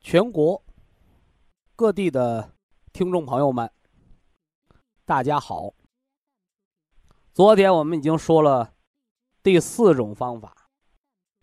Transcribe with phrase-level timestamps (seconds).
[0.00, 0.64] 全国
[1.76, 2.54] 各地的
[2.90, 3.70] 听众朋友们，
[5.04, 5.74] 大家好。
[7.34, 8.74] 昨天我们已经说了
[9.42, 10.56] 第四种方法，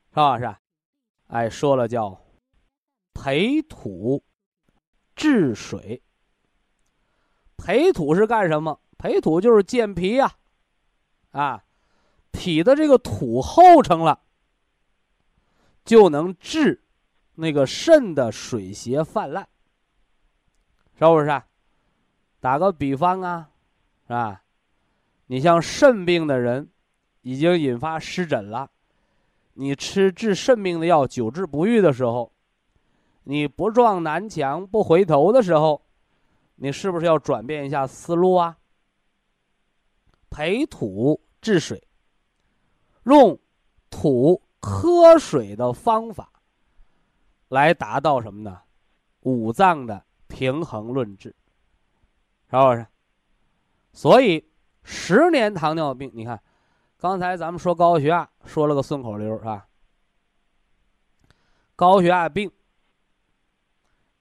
[0.09, 0.39] 是吧？
[0.39, 0.55] 是，
[1.27, 2.19] 哎，说了叫
[3.13, 4.23] 培土
[5.15, 6.01] 治水。
[7.57, 8.81] 培土是干什么？
[8.97, 10.35] 培土就是健脾呀，
[11.29, 11.63] 啊，
[12.31, 14.23] 脾的这个土厚成了，
[15.85, 16.83] 就能治。
[17.39, 19.47] 那个肾的水邪泛滥，
[20.97, 21.29] 是不是？
[21.29, 21.45] 啊
[22.39, 23.49] 打个比方啊，
[24.07, 24.43] 是吧？
[25.25, 26.69] 你像肾病的人，
[27.21, 28.69] 已经引发湿疹了，
[29.53, 32.31] 你吃治肾病的药久治不愈的时候，
[33.23, 35.83] 你不撞南墙不回头的时候，
[36.55, 38.57] 你是不是要转变一下思路啊？
[40.29, 41.87] 培土治水，
[43.03, 43.37] 用
[43.89, 46.31] 土克水的方法。
[47.49, 48.61] 来达到什么呢？
[49.21, 51.35] 五脏的平衡论治，
[52.49, 52.87] 是不是？
[53.93, 54.49] 所以
[54.83, 56.41] 十年糖尿病，你看，
[56.97, 59.67] 刚才咱们说高血压，说了个顺口溜，是吧？
[61.75, 62.51] 高血压病，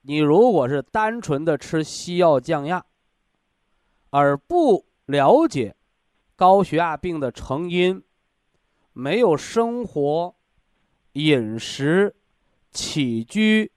[0.00, 2.84] 你如果是单纯的吃西药降压，
[4.10, 5.76] 而不了解
[6.34, 8.02] 高血压病的成因，
[8.92, 10.34] 没有生活
[11.12, 12.15] 饮食。
[12.76, 13.72] 起居、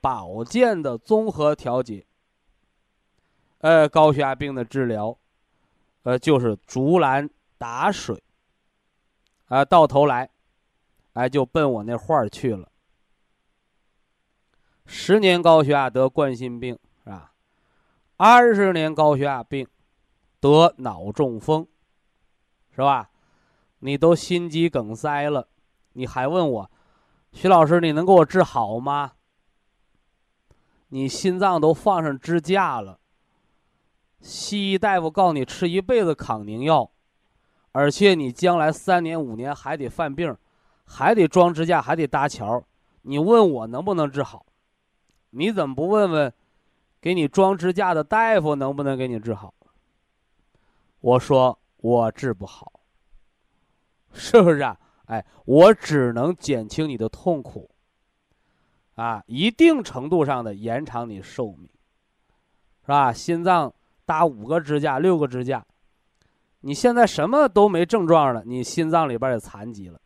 [0.00, 2.04] 保健的综合调节，
[3.58, 5.16] 呃，高血压病的治疗，
[6.02, 8.20] 呃，就是竹篮打水，
[9.46, 10.28] 啊，到头来，
[11.12, 12.68] 哎，就奔我那话儿去了。
[14.86, 17.32] 十年高血压得冠心病是吧？
[18.16, 19.68] 二十年高血压病
[20.40, 21.64] 得脑中风，
[22.72, 23.08] 是吧？
[23.78, 25.48] 你都心肌梗塞了，
[25.92, 26.70] 你还问我？
[27.32, 29.12] 徐老师，你能给我治好吗？
[30.88, 33.00] 你心脏都放上支架了，
[34.20, 36.90] 西医大夫告诉你吃一辈子抗凝药，
[37.72, 40.36] 而且你将来三年五年还得犯病，
[40.84, 42.62] 还得装支架，还得搭桥。
[43.00, 44.44] 你问我能不能治好？
[45.30, 46.32] 你怎么不问问，
[47.00, 49.54] 给你装支架的大夫能不能给你治好？
[51.00, 52.80] 我说我治不好，
[54.12, 54.78] 是不是啊？
[55.12, 57.70] 哎，我只能减轻你的痛苦，
[58.94, 61.68] 啊，一定程度上的延长你寿命，
[62.80, 63.12] 是吧？
[63.12, 63.70] 心脏
[64.06, 65.62] 搭五个支架、六个支架，
[66.60, 70.00] 你现在什么都没症状了，你心脏里边也残疾了，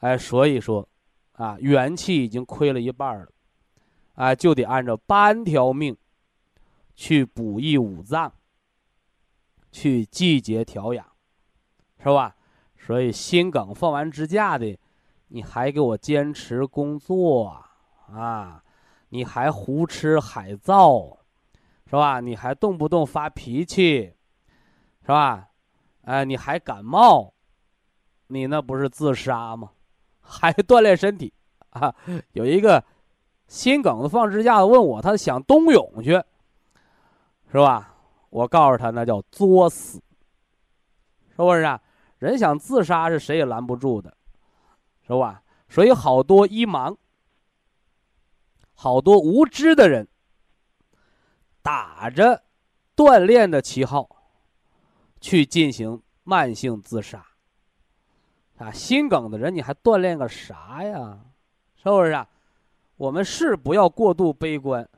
[0.00, 0.88] 哎，所以说，
[1.34, 3.28] 啊，元气已经亏了一半了，
[4.14, 5.96] 哎，就得按照半条命
[6.96, 8.32] 去补益五脏，
[9.70, 11.06] 去季节调养，
[12.00, 12.35] 是吧？
[12.86, 14.78] 所以心梗放完支架的，
[15.26, 17.60] 你还给我坚持工作
[18.12, 18.62] 啊？
[19.08, 21.18] 你还胡吃海造，
[21.86, 22.20] 是吧？
[22.20, 24.12] 你还动不动发脾气，
[25.02, 25.48] 是吧？
[26.02, 27.34] 哎，你还感冒，
[28.28, 29.72] 你那不是自杀吗？
[30.22, 31.32] 还锻炼身体
[31.70, 31.92] 啊？
[32.34, 32.84] 有一个
[33.48, 36.22] 心梗子放支架的问我，他想冬泳去，
[37.50, 37.96] 是吧？
[38.30, 39.98] 我告诉他，那叫作死，
[41.30, 41.80] 是不是啊？
[42.18, 44.16] 人想自杀是谁也拦不住的，
[45.06, 45.42] 是吧？
[45.68, 46.96] 所以好多一盲、
[48.72, 50.06] 好多无知的人，
[51.60, 52.42] 打着
[52.94, 54.08] 锻炼的旗号，
[55.20, 57.26] 去进行慢性自杀。
[58.58, 61.20] 啊，心梗的人你还锻炼个啥呀？
[61.76, 62.26] 是不是啊？
[62.96, 64.88] 我们是不要过度悲观，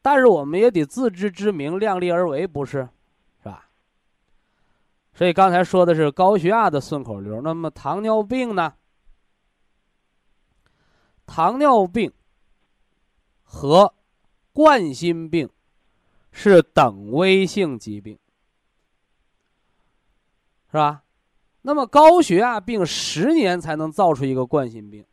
[0.00, 2.88] 但是我们也得自知之明，量力而为，不是？
[5.14, 8.74] 所以刚才说的是高血压的顺口溜，那么糖尿病呢？
[11.26, 12.12] 糖尿病
[13.42, 13.94] 和
[14.52, 15.48] 冠心病
[16.30, 18.18] 是等危性疾病，
[20.70, 21.04] 是吧？
[21.62, 25.06] 那么高血压病十年才能造出一个冠心病，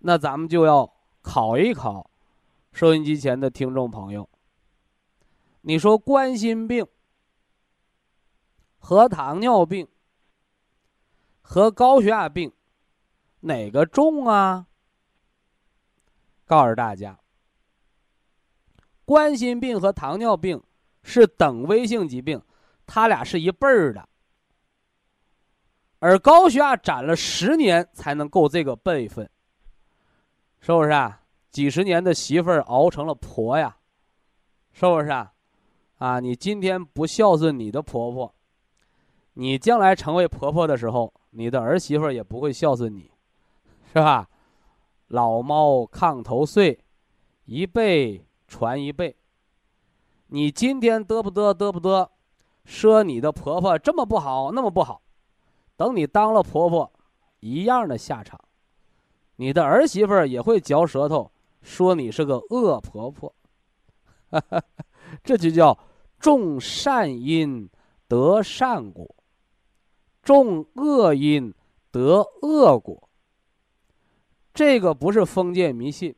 [0.00, 0.92] 那咱们就要
[1.22, 2.10] 考一考
[2.72, 4.28] 收音机前的听众朋友。
[5.62, 6.86] 你说冠心病
[8.88, 9.86] 和糖尿病
[11.42, 12.50] 和高血压病
[13.40, 14.66] 哪个重啊？
[16.46, 17.20] 告诉大家，
[19.04, 20.58] 冠心病和糖尿病
[21.02, 22.40] 是等危性疾病，
[22.86, 24.08] 它俩是一辈儿的。
[25.98, 29.30] 而高血压攒了十年才能够这个辈分，
[30.60, 31.20] 是不是啊？
[31.50, 33.76] 几十年的媳妇儿熬成了婆呀，
[34.72, 35.30] 是不是啊？
[35.98, 38.34] 啊，你今天不孝顺你的婆婆，
[39.40, 43.08] 你将来成为婆婆的时候，你的儿媳妇也不会孝顺你，
[43.94, 44.28] 是吧？
[45.06, 46.76] 老猫炕头睡，
[47.44, 49.14] 一辈传一辈。
[50.26, 52.08] 你今天嘚不嘚嘚不嘚，
[52.64, 55.00] 说你的婆婆这么不好，那么不好。
[55.76, 56.92] 等你当了婆婆，
[57.38, 58.40] 一样的下场，
[59.36, 61.30] 你的儿媳妇也会嚼舌头，
[61.62, 63.32] 说你是个恶婆婆，
[65.22, 65.78] 这就叫
[66.18, 67.70] 种善因
[68.08, 69.14] 得善果，
[70.28, 71.54] 种恶因
[71.90, 73.08] 得恶果。
[74.52, 76.14] 这个不是封建迷信，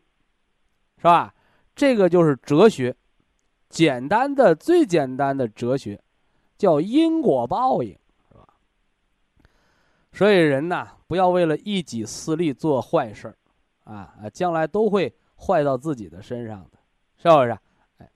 [0.96, 1.32] 是吧？
[1.76, 2.96] 这个就是哲学，
[3.68, 6.02] 简单的最简单的哲学，
[6.58, 7.96] 叫因果报应。
[8.28, 8.48] 是吧
[10.12, 13.38] 所以人呐，不要为了一己私利做坏事儿，
[13.84, 16.78] 啊啊，将来都会坏到自己的身上的，
[17.16, 17.56] 是不是？
[17.98, 18.10] 哎，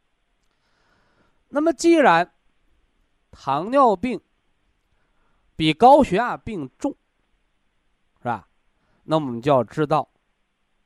[1.51, 2.29] 那么既然
[3.31, 4.21] 糖尿病
[5.57, 6.95] 比高血压病重，
[8.19, 8.49] 是吧？
[9.05, 10.09] 那我们就要知道，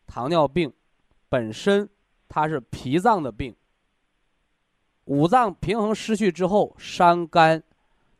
[0.06, 0.72] 糖尿病
[1.28, 1.88] 本身
[2.28, 3.54] 它是脾脏的病，
[5.04, 7.62] 五脏平衡失去之后，伤肝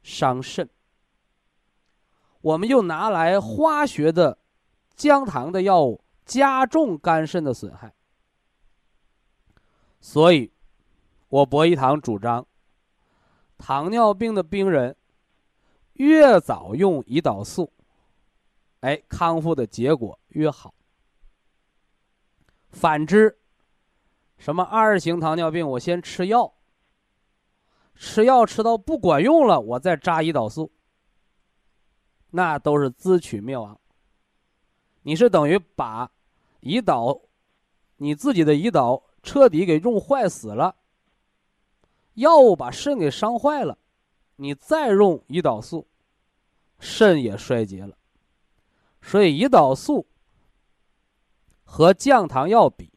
[0.03, 0.69] 伤肾。
[2.41, 4.39] 我们又拿来化学的
[4.95, 7.93] 降糖的药物，加重肝肾的损害。
[10.01, 10.53] 所以，
[11.29, 12.47] 我博一堂主张，
[13.59, 14.97] 糖尿病的病人
[15.99, 17.73] 越早用胰岛素，
[18.81, 20.73] 哎，康复的结果越好。
[22.71, 23.39] 反之，
[24.37, 26.55] 什么二型糖尿病，我先吃药，
[27.97, 30.71] 吃药吃到不管用了，我再扎胰岛素。
[32.31, 33.81] 那都是自取灭亡。
[35.03, 36.13] 你是等于把
[36.61, 37.23] 胰岛，
[37.97, 40.77] 你自己的胰岛彻底给用坏死了，
[42.15, 43.79] 药物把肾给伤坏了，
[44.37, 45.88] 你再用胰岛素，
[46.79, 47.97] 肾也衰竭了。
[49.01, 50.07] 所以胰岛素
[51.65, 52.93] 和降糖药比，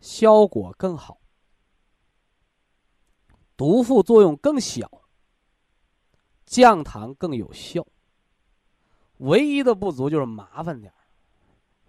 [0.00, 1.20] 效果更好，
[3.56, 4.90] 毒副作用更小，
[6.44, 7.86] 降糖更有效。
[9.18, 10.92] 唯一的不足就是麻烦点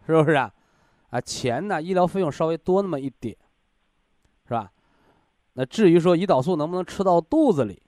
[0.05, 0.53] 是不是啊？
[1.09, 1.81] 啊，钱呢？
[1.81, 3.35] 医疗费用稍微多那么一点，
[4.45, 4.71] 是吧？
[5.53, 7.81] 那至于说胰岛素能不能吃到肚子里，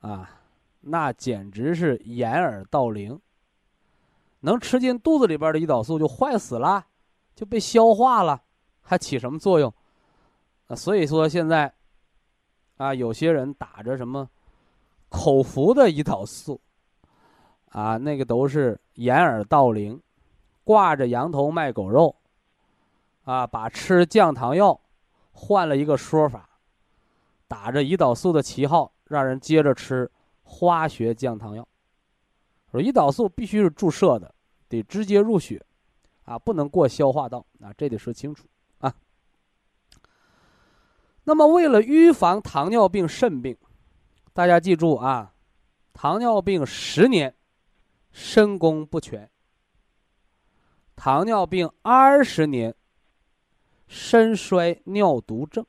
[0.00, 0.43] 啊，
[0.86, 3.20] 那简直是掩耳盗铃。
[4.40, 6.86] 能吃进肚子里边的胰岛素就坏死了，
[7.34, 8.42] 就被消化了，
[8.82, 9.72] 还起什么作用？
[10.66, 11.72] 啊，所以说现在，
[12.76, 14.28] 啊，有些人打着什么
[15.08, 16.60] 口服的胰岛素。
[17.70, 20.00] 啊，那个都是掩耳盗铃，
[20.62, 22.14] 挂着羊头卖狗肉，
[23.24, 24.80] 啊，把吃降糖药
[25.32, 26.48] 换了一个说法，
[27.48, 30.08] 打着胰岛素的旗号，让人接着吃
[30.44, 31.66] 化学降糖药。
[32.70, 34.32] 说胰岛素必须是注射的，
[34.68, 35.60] 得直接入血，
[36.22, 38.46] 啊，不能过消化道，啊，这得说清楚
[38.78, 38.94] 啊。
[41.24, 43.56] 那么，为了预防糖尿病肾病，
[44.32, 45.34] 大家记住啊，
[45.92, 47.34] 糖尿病十年。
[48.16, 49.28] 肾功不全，
[50.94, 52.72] 糖尿病二十年，
[53.88, 55.66] 肾衰尿毒症。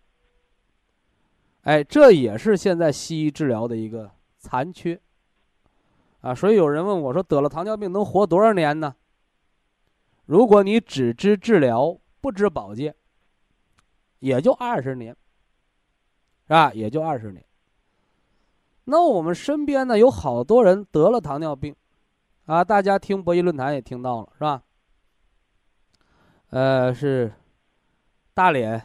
[1.62, 4.12] 哎，这也是现在西医治疗的一个
[4.46, 5.02] 残缺
[6.22, 6.36] 啊。
[6.36, 8.96] 所以有人问我说：“得了糖尿病能活多少年呢？”
[10.26, 12.96] 如果你只知治疗不知保健，
[14.20, 15.16] 也就二十年，
[16.48, 16.72] 是吧？
[16.74, 17.44] 也就二十年。
[18.86, 21.76] 那我们身边呢，有好多人得了糖尿病。
[22.46, 24.62] 啊，大家听博弈论坛也听到了是吧？
[26.52, 27.34] 呃，是
[28.36, 28.82] 大连，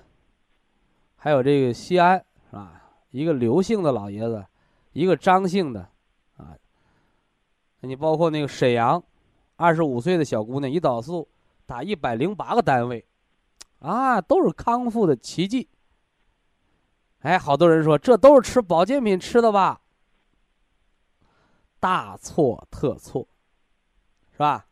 [1.17, 2.19] 还有这个西安
[2.51, 2.83] 是吧？
[3.11, 4.47] 一个刘姓的老爷子，
[4.93, 5.89] 一个张姓的，
[6.37, 6.57] 啊，
[7.81, 9.03] 你包括那个沈阳，
[9.57, 11.29] 二十五岁的小姑娘，胰岛素
[11.67, 13.07] 打一百零八个单位，
[13.79, 15.69] 啊，都是康复的奇迹。
[17.21, 19.81] 哎，好多人说这都是吃保健品吃的吧？
[21.79, 23.27] 大错特错，
[24.33, 24.67] 是吧？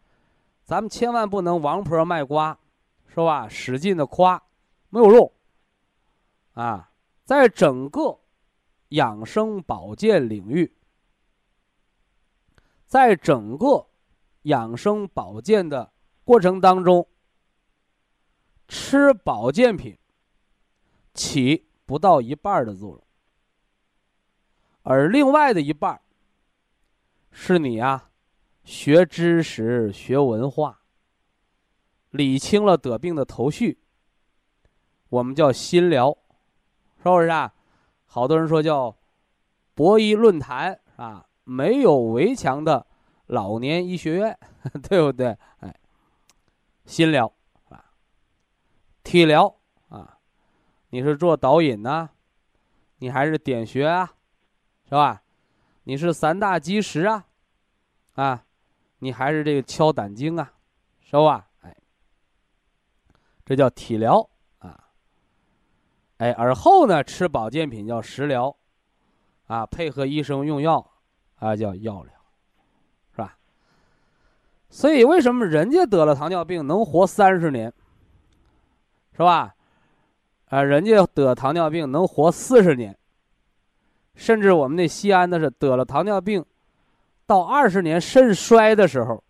[0.64, 2.58] 咱们千万不能王婆卖瓜，
[3.06, 3.48] 是吧？
[3.48, 4.42] 使劲的夸，
[4.90, 5.32] 没有用。
[6.54, 6.90] 啊，
[7.24, 8.18] 在整个
[8.90, 10.74] 养生保健领域，
[12.86, 13.88] 在整个
[14.42, 15.92] 养生保健的
[16.24, 17.06] 过程当中，
[18.66, 19.98] 吃保健品
[21.12, 23.06] 起不到一半的作用，
[24.82, 26.00] 而另外的一半
[27.30, 28.10] 是你呀，
[28.64, 30.82] 学知识、学文化，
[32.10, 33.78] 理清了得病的头绪，
[35.10, 36.16] 我们叫心疗。
[37.00, 37.54] 是不是啊？
[38.10, 38.96] 好多人说叫
[39.74, 42.84] 博医论坛啊，没有围墙的
[43.26, 44.38] 老年医学院，
[44.88, 45.36] 对不对？
[45.60, 45.72] 哎，
[46.86, 47.30] 心疗
[47.68, 47.84] 啊，
[49.04, 49.54] 体疗
[49.88, 50.18] 啊，
[50.88, 52.08] 你是做导引呢，
[52.96, 54.14] 你还是点穴啊，
[54.86, 55.22] 是吧？
[55.84, 57.26] 你是三大基石啊，
[58.14, 58.44] 啊，
[59.00, 60.54] 你还是这个敲胆经啊，
[61.02, 61.48] 是吧？
[61.60, 61.76] 哎，
[63.44, 64.28] 这叫体疗。
[66.18, 68.54] 哎，而后呢，吃保健品叫食疗，
[69.46, 70.84] 啊，配合医生用药，
[71.36, 72.12] 啊，叫药疗，
[73.12, 73.38] 是吧？
[74.68, 77.72] 所以为什么人家得了糖尿病能活三十年，
[79.12, 79.54] 是吧？
[80.46, 82.98] 啊，人家得糖尿病能活四十年，
[84.16, 86.44] 甚至我们那西安的是得了糖尿病，
[87.26, 89.22] 到二十年肾衰的时候，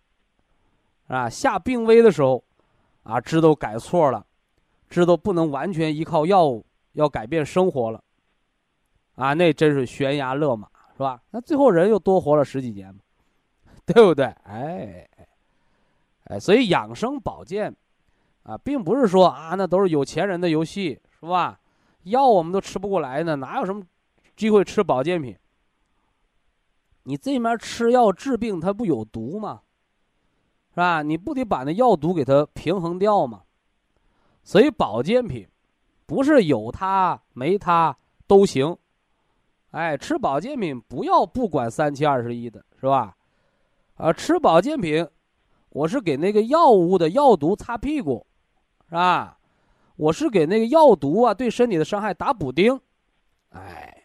[1.07, 2.43] 啊，下病危的时候，
[3.03, 4.25] 啊，知道改错了，
[4.89, 6.65] 知道不能完全依靠药物。
[6.93, 8.03] 要改变生活了，
[9.15, 11.21] 啊，那真是悬崖勒马，是吧？
[11.31, 13.01] 那最后人又多活了十几年嘛，
[13.85, 14.25] 对不对？
[14.43, 15.07] 哎，
[16.25, 17.75] 哎，所以养生保健，
[18.43, 21.59] 啊，并不是说啊，那都是有钱人的游戏，是吧？
[22.03, 23.83] 药我们都吃不过来呢，哪有什么
[24.35, 25.37] 机会吃保健品？
[27.03, 29.61] 你这面吃药治病，它不有毒吗？
[30.71, 31.01] 是吧？
[31.01, 33.43] 你不得把那药毒给它平衡掉吗？
[34.43, 35.47] 所以保健品。
[36.09, 38.75] 不是有它没它都行，
[39.69, 43.15] 哎，吃保健品不要不管三七二十一的，是吧？
[43.93, 45.07] 啊，吃保健品，
[45.69, 48.25] 我是给那个药物的药毒擦屁股，
[48.87, 49.37] 是吧？
[49.97, 52.81] 我是给那个药毒啊对身体的伤害打补丁，
[53.49, 54.03] 哎，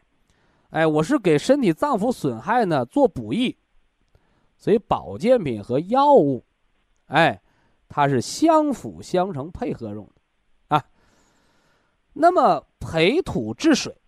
[0.68, 3.56] 哎，我是给身体脏腑损害呢做补益，
[4.58, 6.44] 所以保健品和药物，
[7.06, 7.40] 哎，
[7.88, 10.20] 它是相辅相成配合用的。
[12.14, 14.00] 那么培土治水，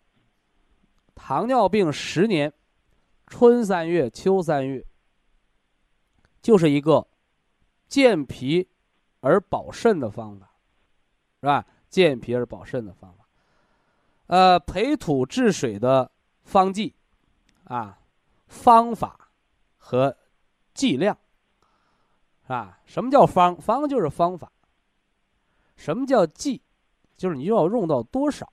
[1.15, 2.53] 糖尿病十年，
[3.27, 4.87] 春三月、秋三月，
[6.41, 7.07] 就是一个
[7.89, 8.69] 健脾
[9.21, 10.51] 而保肾的方法，
[11.41, 11.67] 是吧？
[11.89, 13.29] 健脾而保肾的方法。
[14.29, 16.11] 呃，培土治水的
[16.43, 16.95] 方剂，
[17.65, 17.99] 啊，
[18.47, 19.31] 方法
[19.77, 20.17] 和
[20.75, 21.17] 剂量，
[22.43, 22.81] 是吧？
[22.85, 23.57] 什么叫方？
[23.61, 24.53] 方就是方法。
[25.77, 26.63] 什么叫剂？
[27.17, 28.53] 就是你要用到多少，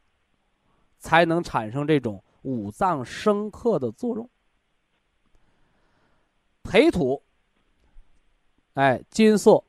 [0.99, 4.29] 才能产生这种五脏生克的作用？
[6.63, 7.21] 培土，
[8.75, 9.63] 哎，金色，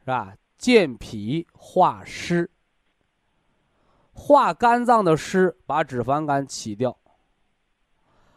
[0.00, 0.36] 是吧？
[0.58, 2.50] 健脾化湿，
[4.12, 6.90] 化肝脏的湿，把脂肪肝起掉；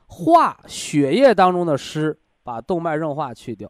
[0.07, 3.67] 化血液当中的湿，把动脉硬化去掉；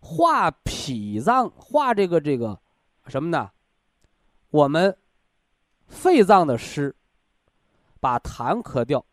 [0.00, 2.60] 化脾脏，化这个这个
[3.06, 3.50] 什么呢？
[4.50, 4.96] 我们
[5.86, 6.94] 肺脏的湿，
[8.00, 9.04] 把痰咳掉；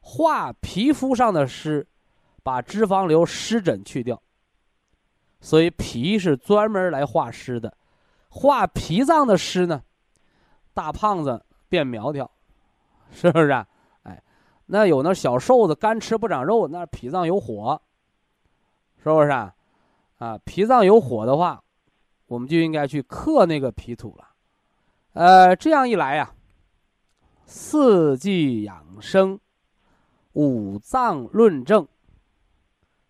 [0.00, 1.86] 化皮肤上的湿，
[2.42, 4.20] 把脂肪瘤、湿疹去掉。
[5.40, 7.76] 所以脾是专门来化湿的，
[8.28, 9.82] 化脾脏的湿呢，
[10.72, 12.30] 大胖子变苗条，
[13.10, 13.48] 是不是？
[13.50, 13.66] 啊？
[14.04, 14.22] 哎，
[14.66, 17.80] 那有那小瘦子干吃不长肉，那脾脏有火，
[19.02, 19.28] 是不是？
[19.28, 19.54] 啊，
[20.18, 21.61] 啊，脾脏有火的话。
[22.32, 24.26] 我们就应该去克那个脾土了，
[25.12, 26.32] 呃，这样一来呀，
[27.44, 29.38] 四季养生、
[30.32, 31.86] 五脏论证、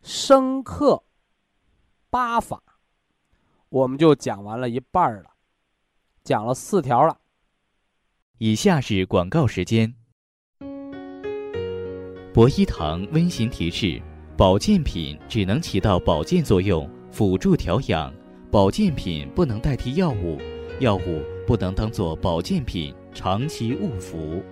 [0.03, 1.05] 生克
[2.11, 2.61] 八法，
[3.69, 5.31] 我们就讲完了一半了，
[6.25, 7.17] 讲了四条了。
[8.39, 9.95] 以下是广告时间。
[12.35, 14.03] 博一堂温馨提示：
[14.37, 18.13] 保健品只能起到保健作用，辅助调养。
[18.53, 20.39] 保健品不能代替药物，
[20.79, 24.43] 药物不能当做保健品长期误服。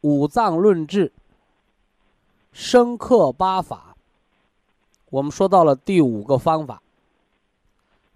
[0.00, 1.12] 五脏论治，
[2.52, 3.94] 生克八法，
[5.10, 6.82] 我们说到了第五个方法，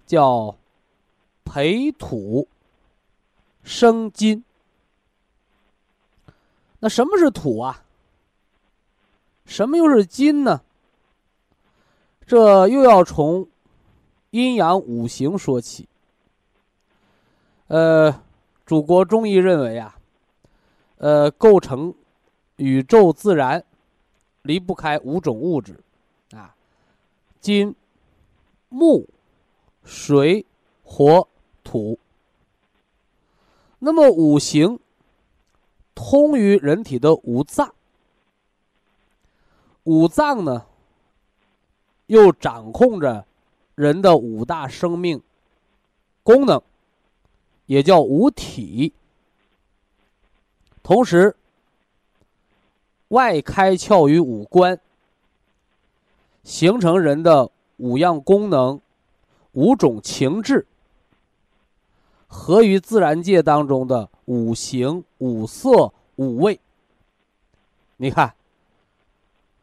[0.07, 0.57] 叫
[1.45, 2.49] 培土
[3.63, 4.43] 生金。
[6.79, 7.85] 那什么是土啊？
[9.45, 10.63] 什么又是金呢？
[12.27, 13.47] 这又要从
[14.31, 15.89] 阴阳五行说起。
[17.69, 18.23] 呃，
[18.67, 19.97] 祖国中医认为啊，
[20.99, 21.95] 呃，构成
[22.57, 23.65] 宇宙自然
[24.43, 25.79] 离不开五种物质
[26.33, 26.55] 啊。
[27.41, 27.75] 金、
[28.69, 29.09] 木、
[29.83, 30.45] 水、
[30.83, 31.29] 火、
[31.63, 31.99] 土。
[33.79, 34.79] 那么五行
[35.95, 37.75] 通于人体的五脏，
[39.83, 40.67] 五脏呢
[42.07, 43.27] 又掌控着
[43.75, 45.23] 人的五大生命
[46.23, 46.63] 功能，
[47.67, 48.93] 也叫五体。
[50.83, 51.37] 同时，
[53.09, 54.79] 外开窍于五官。
[56.43, 58.79] 形成人的五样功能、
[59.53, 60.67] 五种情志，
[62.27, 66.61] 合于自然界当中的五行、五色、五味。
[67.97, 68.35] 你看，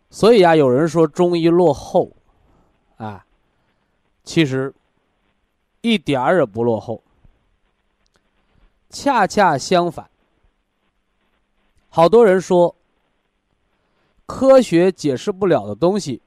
[0.10, 2.12] 所以啊，有人说中医落后，
[3.04, 3.26] 啊，
[4.24, 4.72] 其实
[5.82, 7.02] 一点儿也不落后，
[8.92, 10.08] 恰恰相反。
[11.90, 12.76] 好多人说，
[14.28, 16.22] 科学解释不了的东西。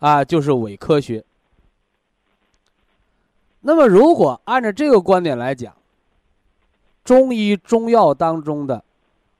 [0.00, 1.24] 啊，就是伪科学。
[3.60, 5.74] 那么，如果按照这个观点来讲，
[7.04, 8.84] 中医中药当中的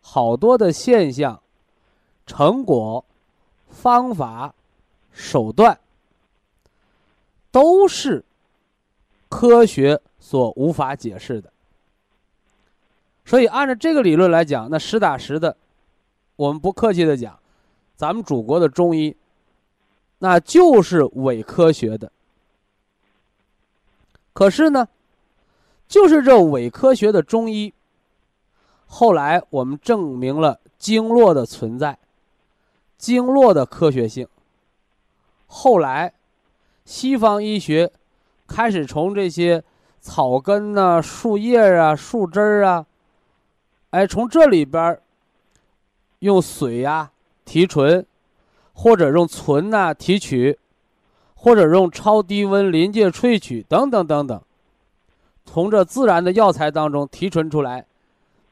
[0.00, 1.42] 好多的现象、
[2.26, 3.04] 成果、
[3.68, 4.54] 方法、
[5.12, 5.78] 手段，
[7.56, 8.22] 都是
[9.30, 11.50] 科学所无法解释的。
[13.24, 15.56] 所以，按照这个理论来讲，那实打实的，
[16.36, 17.38] 我们不客气的讲，
[17.96, 19.16] 咱们祖国的中医。
[20.18, 22.12] 那就是伪科学的。
[24.34, 24.86] 可是呢，
[25.88, 27.72] 就是这伪科学的中医，
[28.84, 31.98] 后来我们证明了经络的存在，
[32.98, 34.28] 经络的科学性。
[35.46, 36.12] 后来，
[36.86, 37.92] 西方医学
[38.46, 39.62] 开始从这些
[40.00, 42.86] 草根呐、树叶啊、树枝儿啊，
[43.90, 44.98] 哎，从这里边
[46.20, 47.10] 用水呀
[47.44, 48.06] 提纯。
[48.78, 50.58] 或者用醇呐提取，
[51.34, 54.42] 或者用超低温临界萃取等等等等，
[55.46, 57.86] 从这自然的药材当中提纯出来，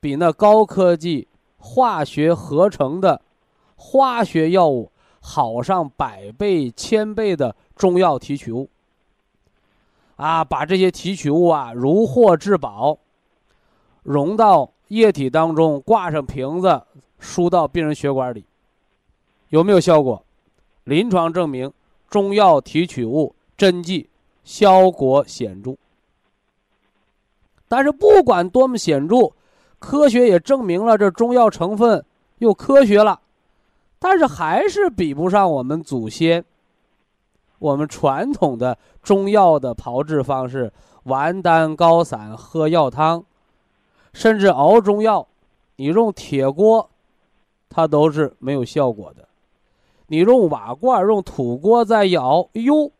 [0.01, 3.21] 比那高科技化学合成的
[3.77, 8.69] 化学药物好上百倍千倍的中药提取物。
[10.17, 12.99] 啊，把这些提取物啊如获至宝，
[14.03, 16.83] 溶到液体当中，挂上瓶子，
[17.19, 18.45] 输到病人血管里。
[19.49, 20.25] 有没有效果？
[20.85, 21.73] 临床证明，
[22.09, 24.09] 中药提取物针剂
[24.45, 25.75] 效果显著。
[27.67, 29.33] 但是不管多么显著，
[29.81, 32.05] 科学也证明了这中药成分
[32.39, 33.21] 又科学了，
[33.99, 36.45] 但是还是比不上我们祖先，
[37.65, 40.71] 我们传统的中药的炮制方式：
[41.05, 43.25] 丸丹高散、喝药汤，
[44.13, 45.27] 甚至熬中药，
[45.77, 46.91] 你用铁锅，
[47.71, 49.27] 它都是没有效果的。
[50.09, 52.93] 你用瓦罐、用土锅再舀，哎呦，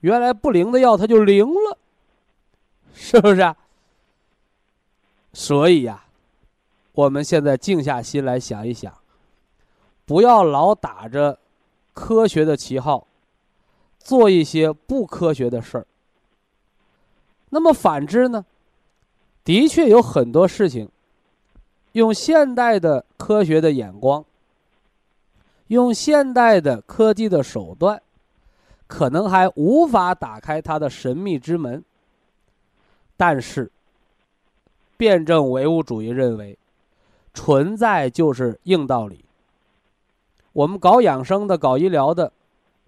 [0.00, 1.76] 原来不灵的药它就灵了，
[2.94, 3.42] 是不是？
[3.42, 3.54] 啊
[5.34, 6.04] 所以呀，
[6.92, 8.90] 我们现在静下心来想一想，
[10.06, 11.38] 不要老打着
[11.92, 13.06] 科学的旗号，
[14.02, 15.86] 做一些不科学的事儿。
[17.50, 18.44] 那么反之呢？
[19.44, 20.88] 的确有很多事情，
[21.92, 24.24] 用现代的科学的眼光。
[25.68, 28.02] 用现代的科技的手段，
[28.86, 31.82] 可能还无法打开它的神秘之门。
[33.16, 33.72] 但是，
[34.98, 36.58] 辩证唯物主义认为，
[37.32, 39.24] 存在就是硬道理。
[40.52, 42.30] 我们搞养生的、搞医疗的，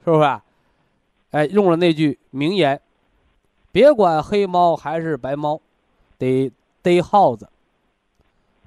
[0.04, 0.22] 是不是？
[0.22, 0.43] 啊？
[1.34, 2.80] 哎，用了那句名言
[3.72, 5.60] ：“别管黑猫还是白猫，
[6.16, 7.48] 得逮耗子。”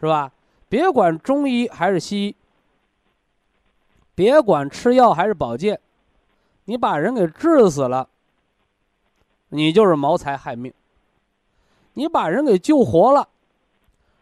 [0.01, 0.33] 是吧？
[0.67, 2.35] 别管中医还是西医。
[4.13, 5.79] 别管吃药还是保健，
[6.65, 8.09] 你把人给治死了，
[9.47, 10.73] 你就是谋财害命；
[11.93, 13.29] 你把人给救活了，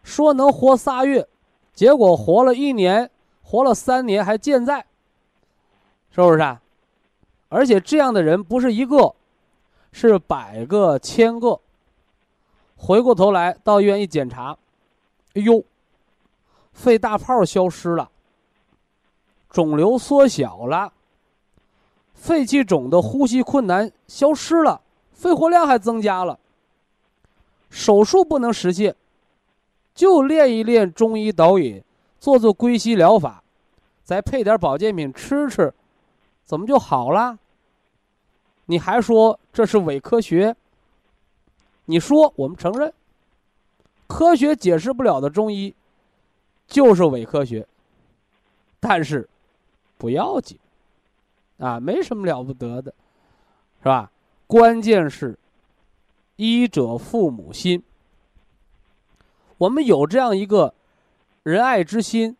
[0.04, 1.28] 说能活仨月，
[1.74, 3.10] 结果活了一年，
[3.42, 4.86] 活了三年还健在，
[6.12, 6.40] 是不是？
[6.42, 6.62] 啊？
[7.50, 9.16] 而且这样的人不是一个，
[9.92, 11.60] 是百个千个。
[12.76, 14.58] 回过头来到医院一检查，
[15.34, 15.64] 哎呦，
[16.74, 18.10] 肺大泡消失了。
[19.50, 20.92] 肿瘤缩小了，
[22.14, 24.82] 肺气肿的呼吸困难消失了，
[25.14, 26.38] 肺活量还增加了。
[27.70, 28.94] 手术不能实现，
[29.94, 31.82] 就练一练中医导引，
[32.20, 33.42] 做做归西疗法，
[34.04, 35.74] 再配点保健品吃吃，
[36.46, 37.38] 怎么就好了？
[38.68, 40.56] 你还说这是伪科学？
[41.86, 42.94] 你说我们承认，
[44.08, 45.76] 科学解释不了的中医
[46.66, 47.68] 就是伪科学，
[48.80, 49.30] 但是
[49.98, 50.58] 不要紧，
[51.58, 52.94] 啊，没什么了不得的，
[53.80, 54.12] 是吧？
[54.48, 55.38] 关键是
[56.36, 57.84] 医者父母心，
[59.58, 60.74] 我们有这样一个
[61.44, 62.36] 仁爱之心，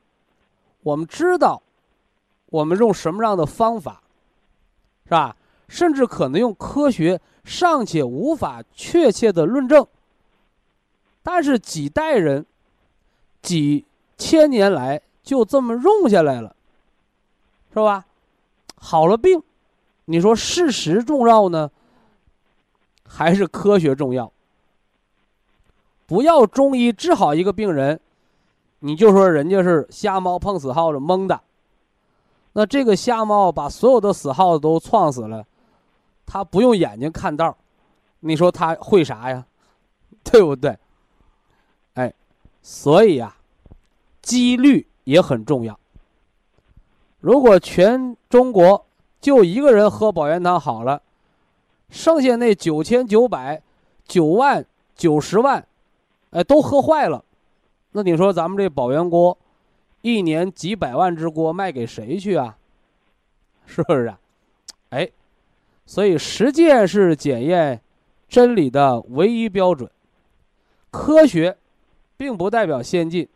[0.82, 1.62] 我们知道
[2.48, 4.02] 我们用什么样的方法，
[5.06, 5.36] 是吧？
[5.68, 9.86] 甚至可能用科学尚且无法确切的论证，
[11.24, 12.46] 但是几代人、
[13.42, 13.84] 几
[14.18, 16.56] 千年来就这么用下来了，
[17.74, 18.06] 是吧？
[18.76, 19.42] 好了病，
[20.06, 21.72] 你说事实重要呢，
[23.04, 24.32] 还是科学重要？
[26.06, 28.00] 不要中医治好一个病人，
[28.80, 31.42] 你就说人家是瞎猫碰死耗子蒙的，
[32.58, 35.46] 那这个瞎猫把所有的死耗子都撞死了。
[36.26, 37.56] 他不用眼睛看道
[38.22, 39.46] 你说他会啥呀？
[40.24, 40.78] 对不对？
[41.96, 42.14] 哎，
[42.64, 43.36] 所以呀，
[44.22, 45.78] 几率也很重要。
[47.20, 48.86] 如果全中国
[49.20, 51.02] 就一个人喝保元汤好了，
[51.90, 53.62] 剩下那九千九百
[54.08, 54.66] 九万
[54.96, 55.68] 九十万，
[56.32, 57.24] 哎，都喝坏了，
[57.92, 59.38] 那你说咱们这保元锅，
[60.06, 62.60] 一年几百万只锅卖给谁去啊？
[63.66, 64.14] 是不是？
[64.90, 65.10] 哎。
[65.88, 67.82] 所以，实践是检验
[68.28, 69.90] 真理的唯一标准。
[70.92, 71.58] 科学
[72.18, 73.28] 并不代表先进，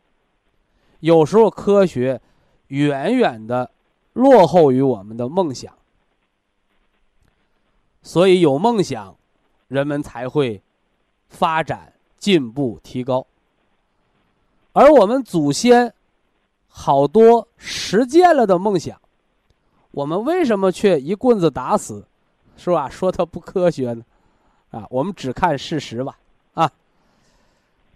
[0.99, 2.21] 有时候科学
[2.67, 3.71] 远远的
[4.13, 5.73] 落后于我们的梦想。
[8.01, 9.15] 所以，有梦想，
[9.67, 10.61] 人们才会
[11.29, 13.25] 发展、进步、提高。
[14.73, 15.93] 而我们祖先
[16.69, 18.97] 好多实践了的梦想，
[19.91, 22.05] 我们为什么却一棍子打死？
[22.55, 22.89] 是吧？
[22.89, 24.03] 说它不科学呢，
[24.71, 26.17] 啊，我们只看事实吧，
[26.53, 26.71] 啊。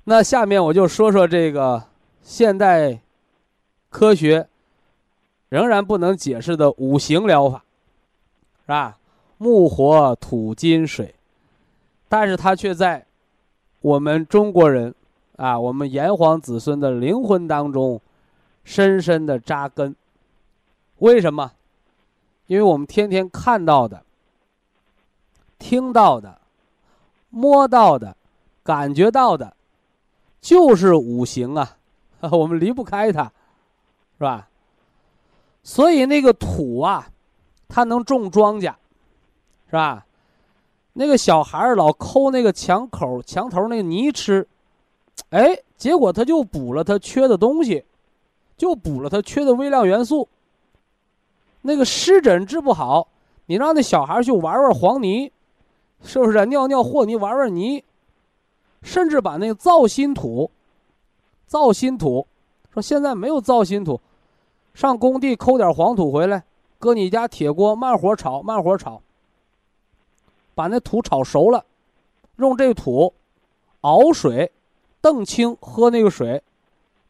[0.05, 1.83] 那下面我就说说这个
[2.21, 2.99] 现代
[3.89, 4.47] 科学
[5.49, 7.63] 仍然不能解释的五行疗法，
[8.61, 8.97] 是吧？
[9.37, 11.13] 木、火、土、金、水，
[12.07, 13.05] 但是它却在
[13.81, 14.95] 我们中国人
[15.35, 17.99] 啊，我们炎黄子孙的灵魂当中
[18.63, 19.95] 深深的扎根。
[20.97, 21.51] 为什么？
[22.47, 24.03] 因为我们天天看到的。
[25.59, 26.41] 听到的、
[27.29, 28.17] 摸到的、
[28.63, 29.55] 感觉到的，
[30.41, 31.77] 就是五行啊，
[32.31, 33.31] 我们离不开它，
[34.17, 34.49] 是吧？
[35.63, 37.07] 所以那个土啊，
[37.69, 38.73] 它能种庄稼，
[39.67, 40.05] 是吧？
[40.91, 44.45] 那个小孩儿老抠那个墙口、墙头那个泥吃，
[45.29, 47.85] 哎，结果他就补了他缺的东西，
[48.57, 50.27] 就补了他缺的微量元素。
[51.61, 53.07] 那个湿疹治不好，
[53.45, 55.31] 你让那小孩去玩玩黄泥。
[56.05, 57.81] 是不是尿尿和泥玩玩泥，
[58.81, 60.51] 甚至把那个造新土，
[61.47, 62.27] 造新土，
[62.73, 64.01] 说现在没有造新土，
[64.73, 66.43] 上工地抠点黄土回来，
[66.77, 69.01] 搁你家铁锅慢火炒，慢火炒，
[70.53, 71.63] 把那土炒熟了，
[72.35, 73.13] 用这土
[73.79, 74.51] 熬水，
[75.01, 76.43] 澄清喝那个水，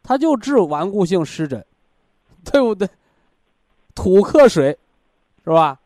[0.03, 1.65] 它就治顽固性湿疹，
[2.43, 2.87] 对不对？
[3.95, 4.77] 土克水，
[5.43, 5.79] 是吧？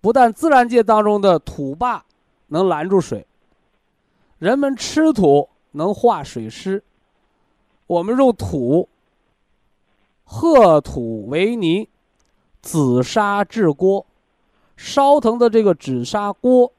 [0.00, 2.04] 不但自然界当中的土坝
[2.48, 3.26] 能拦住水，
[4.38, 6.82] 人们吃土能化水湿，
[7.86, 8.88] 我们用土
[10.24, 11.88] 褐土为泥，
[12.60, 14.04] 紫砂制锅，
[14.76, 16.72] 烧腾的这个紫砂锅，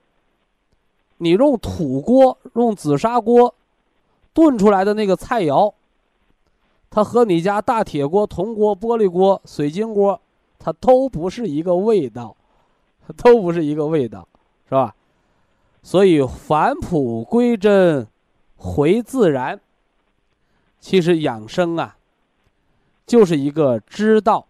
[1.17, 3.55] 你用土锅用紫砂锅
[4.33, 5.73] 炖出来的那个菜肴，
[6.95, 10.21] 它和你家大铁锅、铜锅、玻璃锅、水晶锅，
[10.57, 12.37] 它都不是一个味道。
[13.17, 14.27] 都不是一个味道，
[14.67, 14.95] 是吧？
[15.83, 18.07] 所以返璞归真，
[18.55, 19.59] 回自然。
[20.79, 21.97] 其实养生啊，
[23.05, 24.47] 就是一个知道、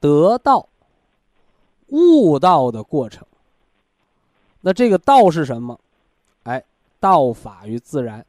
[0.00, 0.68] 得到、
[1.88, 3.24] 悟道的过程。
[4.62, 5.78] 那这个道是什么？
[6.44, 6.64] 哎，
[6.98, 8.24] 道法于自然。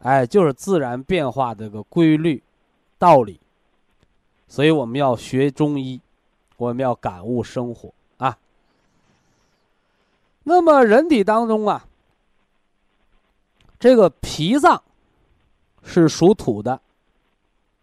[0.00, 2.42] 哎，就是自然变化的个规律、
[2.98, 3.40] 道理。
[4.46, 6.00] 所以我们要学中医。
[6.56, 8.36] 我们要感悟生活啊。
[10.42, 11.86] 那么人体当中啊，
[13.78, 14.82] 这个脾脏
[15.84, 16.80] 是属土的，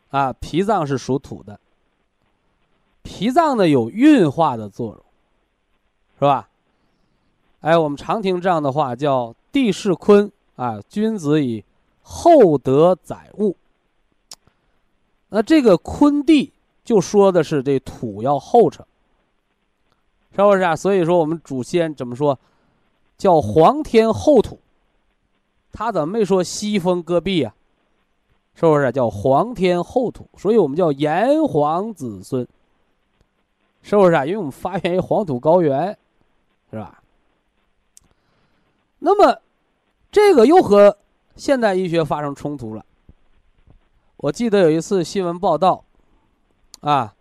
[0.10, 1.58] 啊，脾脏是属土的。
[3.01, 5.06] 脾脏呢有运化的作用，
[6.19, 6.49] 是吧？
[7.62, 11.63] 哎，我们常听这样的话，叫“地势坤啊，君子以
[12.08, 13.58] 厚德载物”。
[15.30, 18.78] 那这个坤地就说的是这土要厚实，
[20.36, 20.76] 是不是啊？
[20.76, 22.38] 所以说我们祖先怎么说，
[23.18, 24.60] 叫“皇天厚土”，
[25.74, 27.56] 他怎么没说“西风戈壁”呀？
[28.54, 30.30] 是不是叫“皇天厚土”？
[30.38, 32.48] 所以我们叫炎黄子孙，
[33.82, 34.26] 是不是啊？
[34.26, 35.98] 因为我们发源于黄土高原，
[36.72, 37.02] 是吧？
[39.00, 39.41] 那么，
[40.12, 40.98] 这个又和
[41.36, 42.86] 现代医学发生冲突了。
[44.17, 45.84] 我记得有一次新闻报道，
[46.80, 47.13] 啊，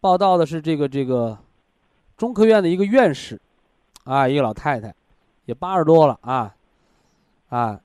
[0.00, 1.38] 报道的是这个这个
[2.16, 3.40] 中科院的一个院士，
[4.04, 4.94] 啊，一个老太太，
[5.46, 6.54] 也八十多了啊，
[7.48, 7.80] 啊，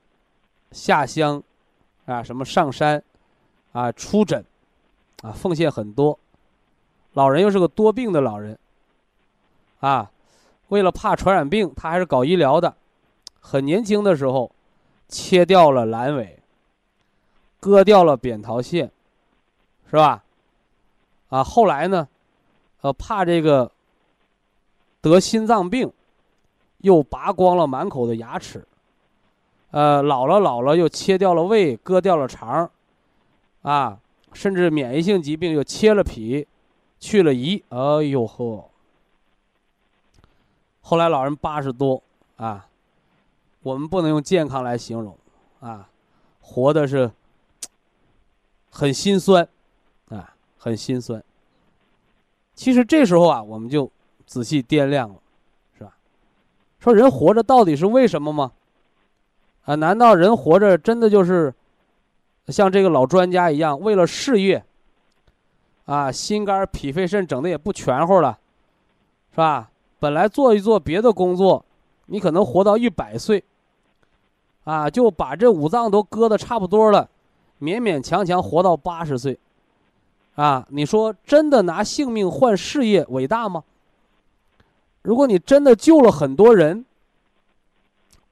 [0.70, 1.42] 下乡，
[2.04, 3.02] 啊，什么上山，
[3.72, 4.44] 啊，出诊，
[5.22, 6.18] 啊，奉献很多。
[7.14, 8.58] 老人又是个多病的老人，
[9.80, 10.10] 啊，
[10.68, 12.76] 为了怕传染病，他还是搞医疗的，
[13.40, 14.50] 很年轻的时候，
[15.08, 16.38] 切掉了阑尾。
[17.60, 18.90] 割掉了扁桃腺，
[19.88, 20.22] 是吧？
[21.30, 22.06] 啊，后来呢，
[22.82, 23.72] 呃，怕这个
[25.00, 25.90] 得心脏病，
[26.78, 28.66] 又拔光了满口的牙齿，
[29.70, 32.70] 呃，老了老了又切掉了胃，割掉了肠，
[33.62, 33.98] 啊，
[34.34, 36.46] 甚至免疫性疾病又切了脾，
[37.00, 38.68] 去了胰，哎呦呵！
[40.82, 42.02] 后来老人八十多
[42.36, 42.68] 啊，
[43.64, 45.18] 我们不能用健康来形容
[45.58, 45.88] 啊，
[46.40, 47.10] 活的是。
[48.76, 49.48] 很心酸，
[50.08, 51.22] 啊，很心酸。
[52.56, 53.88] 其实这时候啊，我们就
[54.26, 55.14] 仔细掂量了，
[55.78, 55.94] 是吧？
[56.80, 58.50] 说人活着到底是为什么吗？
[59.66, 61.54] 啊，难道人活着真的就是
[62.48, 64.64] 像这个老专家一样，为了事业？
[65.84, 68.40] 啊，心肝脾肺肾整的也不全乎了，
[69.30, 69.70] 是吧？
[70.00, 71.64] 本来做一做别的工作，
[72.06, 73.44] 你可能活到一百岁，
[74.64, 77.08] 啊，就把这五脏都割的差不多了。
[77.60, 79.38] 勉勉强强活到八十岁，
[80.34, 83.62] 啊，你说真的拿性命换事业伟大吗？
[85.02, 86.84] 如果你真的救了很多人，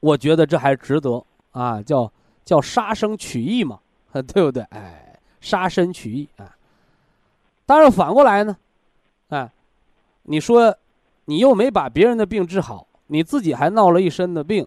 [0.01, 2.11] 我觉得这还值得啊，叫
[2.45, 3.79] 叫杀生取义嘛，
[4.13, 4.63] 对不对？
[4.71, 6.57] 哎，杀身取义啊。
[7.65, 8.57] 当然反过来呢，
[9.29, 9.51] 哎，
[10.25, 10.77] 你说
[11.27, 14.67] 你又没把别人的病治好，你自己还闹了一身的病，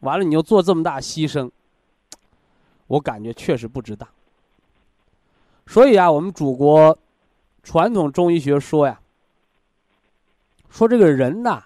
[0.00, 1.50] 完了你又做这么大牺牲。
[2.86, 4.08] 我感觉确实不值当，
[5.66, 6.98] 所以啊，我们祖国
[7.62, 9.00] 传统中医学说呀，
[10.68, 11.62] 说这个人呐，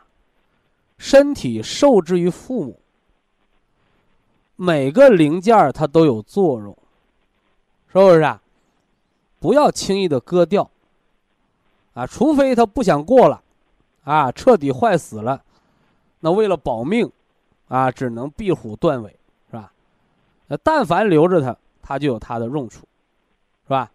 [0.98, 2.78] 身体受之于父母，
[4.56, 6.76] 每个零件它都有作用，
[7.88, 8.42] 是不是啊？
[9.40, 10.70] 不要轻易的割掉，
[11.94, 13.42] 啊，除非他不想过了，
[14.02, 15.42] 啊，彻底坏死了，
[16.20, 17.10] 那为了保命，
[17.74, 19.10] 啊，只能壁虎断尾。
[19.50, 19.72] 是吧
[20.46, 22.87] 那但凡留着它，它就有它的用处，
[23.64, 23.90] 是吧？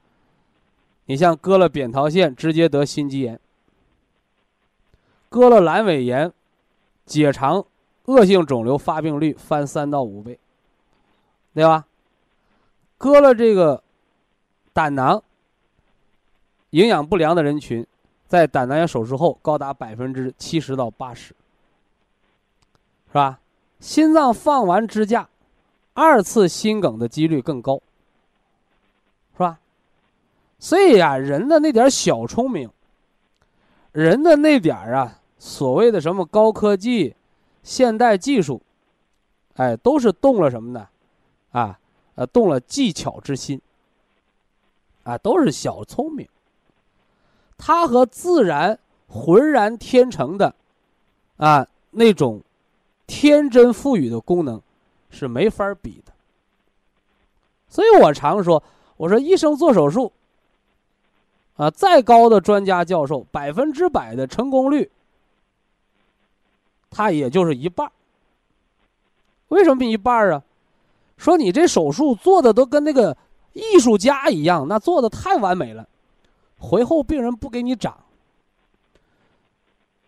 [1.05, 3.37] 你像割了扁桃腺，直接得心肌炎；
[5.29, 6.31] 割了阑尾炎，
[7.05, 7.65] 结肠
[8.05, 10.39] 恶性肿瘤发病率翻三到五倍，
[11.53, 11.85] 对吧？
[12.97, 13.83] 割了这个
[14.73, 15.23] 胆囊，
[16.71, 17.85] 营养不良的人群，
[18.27, 21.33] 在胆囊炎手术后高达百分之七十到八十，
[23.07, 23.39] 是吧？
[23.79, 25.27] 心脏放完支架。
[25.93, 27.81] 二次心梗的几率更高，
[29.33, 29.59] 是吧？
[30.57, 32.69] 所以呀，人的那点小聪明，
[33.91, 37.15] 人的那点儿啊，所谓的什么高科技、
[37.63, 38.61] 现代技术，
[39.55, 40.87] 哎，都是动了什么呢？
[41.51, 41.77] 啊，
[42.15, 43.61] 呃，动了技巧之心，
[45.03, 46.25] 啊，都是小聪明。
[47.57, 50.55] 它和自然浑然天成的，
[51.35, 52.41] 啊，那种
[53.09, 54.61] 天真赋予的功能。
[55.11, 56.13] 是没法比的，
[57.67, 58.61] 所以我常说，
[58.95, 60.11] 我说医生做手术，
[61.55, 64.91] 啊，再高的专家教授，百分之百的成功率，
[66.91, 67.91] 他也就是一半
[69.47, 70.43] 为什么一半啊？
[71.17, 73.17] 说你这手术做的都跟那个
[73.53, 75.89] 艺术家一样，那做的太完美了，
[76.59, 77.97] 回后病人不给你长，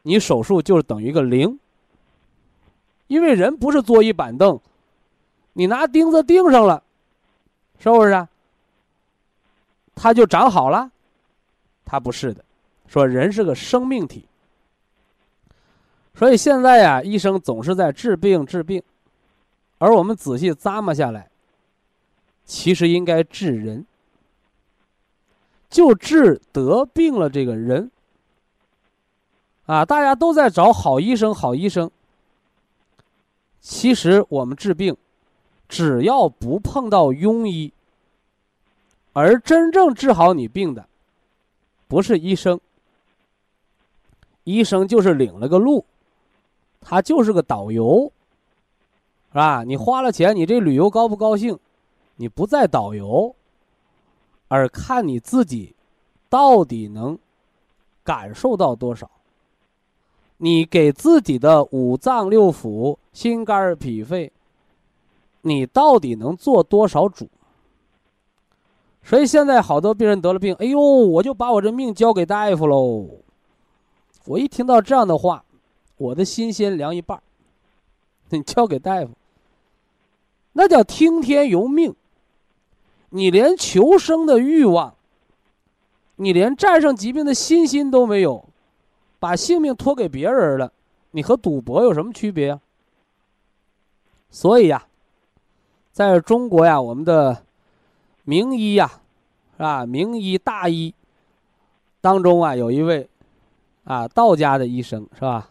[0.03, 1.59] 你手术就是等于一个零，
[3.11, 4.57] 因为人不是坐一板凳。
[5.51, 6.81] 你拿钉子钉上了，
[7.77, 8.29] 是不是啊？
[9.93, 10.89] 它就长好了？
[11.83, 12.41] 它不是的，
[12.87, 14.25] 说人是个生命体，
[16.15, 18.81] 所以现在呀，医生总是在治病治病，
[19.77, 21.29] 而我们仔细咂摸下来，
[22.45, 23.85] 其实应该治人。
[25.69, 27.91] 就治得病了这个人。
[29.65, 31.91] 啊，大家都在找好医生，好医生。
[33.61, 34.97] 其实我们治病，
[35.69, 37.71] 只要不碰到庸医，
[39.13, 40.87] 而真正治好你病的，
[41.87, 42.59] 不是医生。
[44.43, 45.85] 医生就是领了个路，
[46.81, 48.11] 他就是个导游，
[49.29, 49.63] 是吧？
[49.63, 51.59] 你花了钱，你这旅游高不高兴？
[52.15, 53.35] 你不在导游，
[54.47, 55.75] 而看你自己
[56.29, 57.17] 到底能
[58.03, 59.09] 感受到多少。
[60.37, 64.31] 你给自己的五脏六腑、心肝脾肺，
[65.41, 67.27] 你到底能做多少主？
[69.03, 73.09] 所以现在好多病人得了病，哎呦，我就把我这命交给大夫喽。
[74.25, 75.43] 我一听到这样的话，
[75.97, 77.21] 我的心先凉一半。
[78.29, 79.09] 你交给大夫，
[80.53, 81.93] 那叫听天由命。
[83.09, 84.95] 你连求生的欲望，
[86.15, 88.45] 你连战胜疾病的信心都没有。
[89.19, 90.71] 把性命托给别人了，
[91.11, 92.61] 你和赌博有什么区别啊？
[94.31, 94.83] 所以呀，
[95.91, 97.45] 在中国呀，我们的
[98.23, 98.89] 名医呀，
[99.57, 99.85] 是吧？
[99.85, 100.93] 名医大医
[101.99, 103.07] 当中啊，有一位
[103.83, 105.49] 啊道家的医生，是吧？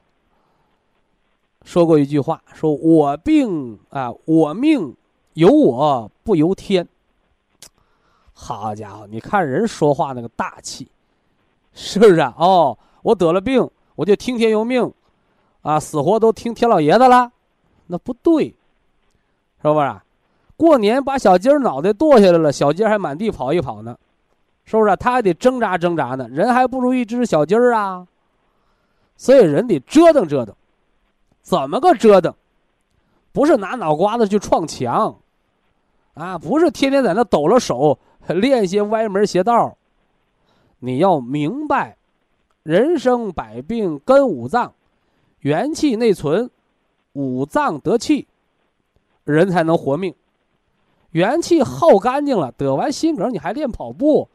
[1.62, 4.96] 说过一句话，说我病啊，我命
[5.34, 6.88] 由我不由天。
[8.32, 10.90] 好家伙，你看人说话那个大气，
[11.72, 12.34] 是不是啊？
[12.36, 12.78] 哦。
[13.02, 14.92] 我得了病，我就听天由命，
[15.62, 17.32] 啊，死活都听天老爷子了，
[17.86, 18.54] 那不对，
[19.62, 19.94] 是不是？
[20.57, 23.96] 过年把小鸡儿脑袋剁下来了，小鸡儿还满地跑一跑呢，
[24.64, 24.94] 是不是？
[24.96, 28.07] 他还得挣扎挣扎呢，人还不如一只小鸡儿啊。
[29.16, 30.55] 所以人得折腾折腾，
[31.42, 32.35] 怎么个折腾？
[33.33, 35.16] 不是拿脑瓜子去撞墙，
[36.14, 39.77] 啊，不是天天在那抖了手练些歪门邪道，
[40.79, 41.96] 你要明白。
[42.62, 44.75] 人生百病根五脏，
[45.38, 46.51] 元气内存，
[47.14, 48.29] 五脏得气，
[49.24, 50.14] 人才能活命。
[51.11, 54.28] 元气耗干净了，得完心梗你还练跑步，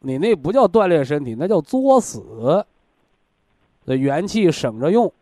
[0.00, 2.66] 你那不叫锻炼身体，那叫作死。
[3.84, 5.12] 那元气省着用，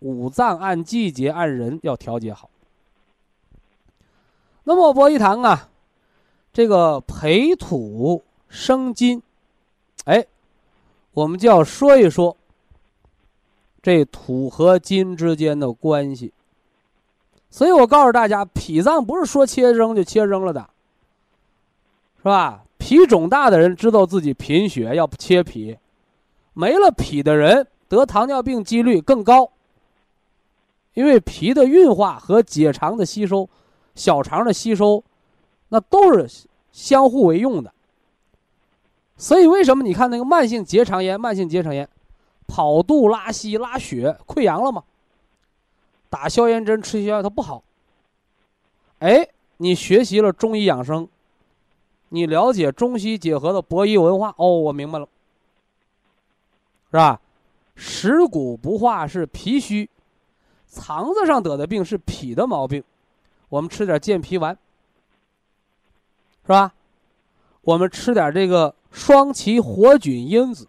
[0.00, 2.50] 五脏按季节按人要调节好。
[4.64, 5.68] 那么博一堂啊，
[6.52, 9.22] 这个培土生金，
[10.04, 10.26] 哎。
[11.12, 12.36] 我们就要说一说
[13.80, 16.30] 这土和金之间的关系，
[17.56, 20.68] 所以我告诉大家，脾脏不是说切扔就切扔了的，
[22.18, 22.64] 是吧？
[22.76, 25.74] 脾肿大的人知道自己贫血，要切脾；
[26.52, 29.50] 没了脾的人得糖尿病几率更高，
[30.92, 33.48] 因为脾的运化和结肠的吸收、
[33.94, 35.02] 小肠的吸收，
[35.70, 36.28] 那都是
[36.72, 37.72] 相互为用的。
[39.16, 41.88] 所以，为什么你看那个慢性结肠炎、慢性结肠炎，
[42.46, 44.82] 跑肚、拉稀、拉血、溃疡了吗？
[46.08, 47.62] 打消炎针、吃消炎它不好。
[48.98, 51.08] 哎，你学习了中医养生，
[52.08, 55.08] 你了解中西结合的博医文化，哦，我明白了，
[56.90, 57.20] 是吧？
[57.74, 59.88] 食谷不化是脾虚，
[60.68, 62.82] 肠子上得的病是脾的毛病，
[63.48, 64.56] 我们吃点健脾丸，
[66.42, 66.72] 是吧？
[67.62, 68.74] 我们吃点这个。
[68.92, 70.68] 双歧活菌因子，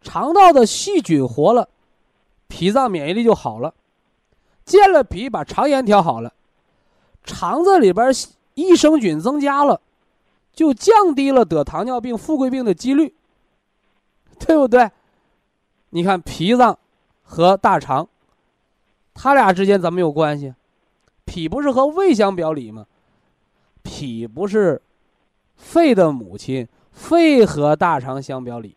[0.00, 1.68] 肠道的细菌活了，
[2.48, 3.74] 脾脏免疫力就好了。
[4.64, 6.32] 健了脾，把肠炎调好了，
[7.22, 8.10] 肠子里边
[8.54, 9.80] 益生菌增加了，
[10.52, 13.14] 就降低了得糖尿病、富贵病的几率，
[14.38, 14.90] 对不对？
[15.90, 16.78] 你看脾脏
[17.22, 18.08] 和大肠，
[19.12, 20.54] 它俩之间怎么有关系？
[21.24, 22.86] 脾不是和胃相表里吗？
[23.82, 24.82] 脾不是
[25.56, 26.68] 肺的母亲。
[26.96, 28.76] 肺和大肠相表里，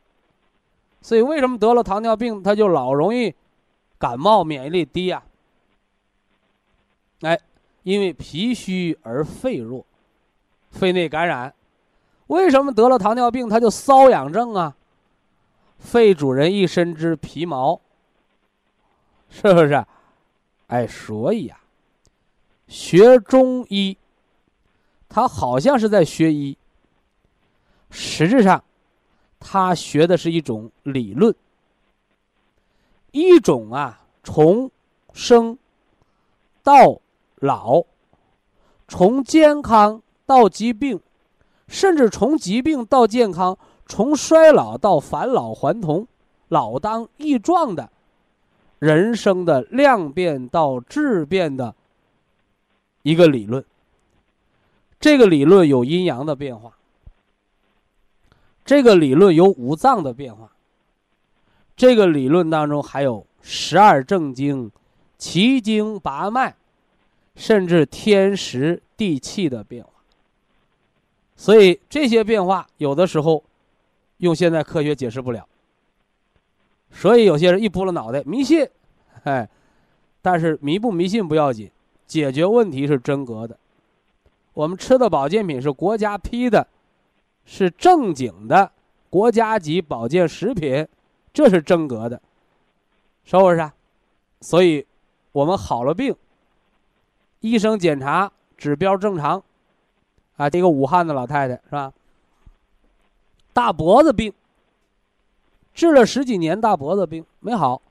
[1.03, 3.31] 所以为什么得了糖尿病，他就老容易
[3.99, 5.21] 感冒，免疫力低呀？
[7.21, 7.39] 哎，
[7.83, 9.85] 因为脾虚而肺弱，
[10.71, 11.53] 肺内感染。
[12.27, 14.75] 为什么得了糖尿病，他就瘙痒症啊？
[15.79, 17.79] 肺主人一身之皮毛，
[19.29, 19.85] 是不是？
[20.67, 21.59] 哎，所以啊，
[22.67, 23.97] 学中医，
[25.07, 26.57] 他好像是在学医。
[27.89, 28.61] 实质上，
[29.39, 31.33] 他学的是一种理论，
[33.11, 34.69] 一种啊，从
[35.13, 35.57] 生
[36.61, 36.99] 到
[37.39, 37.83] 老，
[38.87, 40.99] 从健康到疾病，
[41.67, 46.07] 甚至从疾病到健康，从衰老到返老还童、
[46.47, 47.89] 老当益壮的
[48.79, 51.75] 人生的量变到质变的
[53.03, 53.63] 一个理论。
[54.99, 56.73] 这个理论有阴阳的变化。
[58.65, 60.51] 这个理论有五脏的变化，
[61.77, 64.69] 这个理论当中还有十二正经、
[65.17, 66.53] 奇经八脉，
[67.37, 69.91] 甚至天时地气的变化。
[71.35, 73.43] 所以这些变化有的时候
[74.17, 75.47] 用现在科学解释不了。
[76.89, 78.67] 所以有些人一拨了脑袋迷信，
[79.23, 79.47] 哎，
[80.21, 81.69] 但是迷不迷信不要紧，
[82.07, 83.57] 解决问题是真格的。
[84.53, 86.67] 我们吃的保健品是国家批的，
[87.45, 88.71] 是正经的
[89.11, 90.87] 国家级保健食品，
[91.31, 92.19] 这是真格的，
[93.23, 93.71] 是不是？
[94.41, 94.83] 所以，
[95.31, 96.15] 我们好了病，
[97.39, 99.43] 医生检查指标正常，
[100.37, 101.93] 啊，这个武汉的老太太是吧？
[103.53, 104.33] 大脖子病。
[105.73, 107.81] 治了十几年大脖子病没好。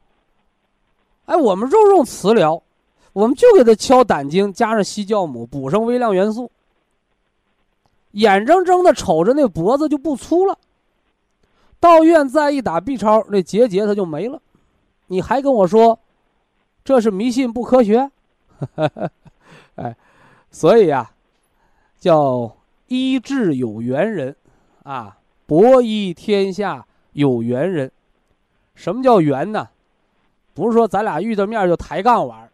[1.27, 2.61] 哎，我们就用磁疗，
[3.13, 6.51] 我们就给他敲胆经，加上西酵母，补上微量元素。
[8.13, 10.59] 眼睁睁的瞅着那脖子就不粗了。
[11.79, 14.41] 到院再一打 B 超，那结节它就没了。
[15.07, 15.99] 你还跟我说，
[16.85, 18.11] 这是迷信不科学？
[19.77, 19.97] 哎，
[20.51, 21.11] 所以呀，
[21.99, 22.57] 叫
[22.89, 24.37] 医治有缘人，
[24.83, 25.17] 啊，
[25.47, 26.85] 博医天下。
[27.17, 27.91] 有缘人，
[28.75, 29.71] 什么叫缘呢？
[30.53, 32.47] 不是说咱俩遇到面就抬杠玩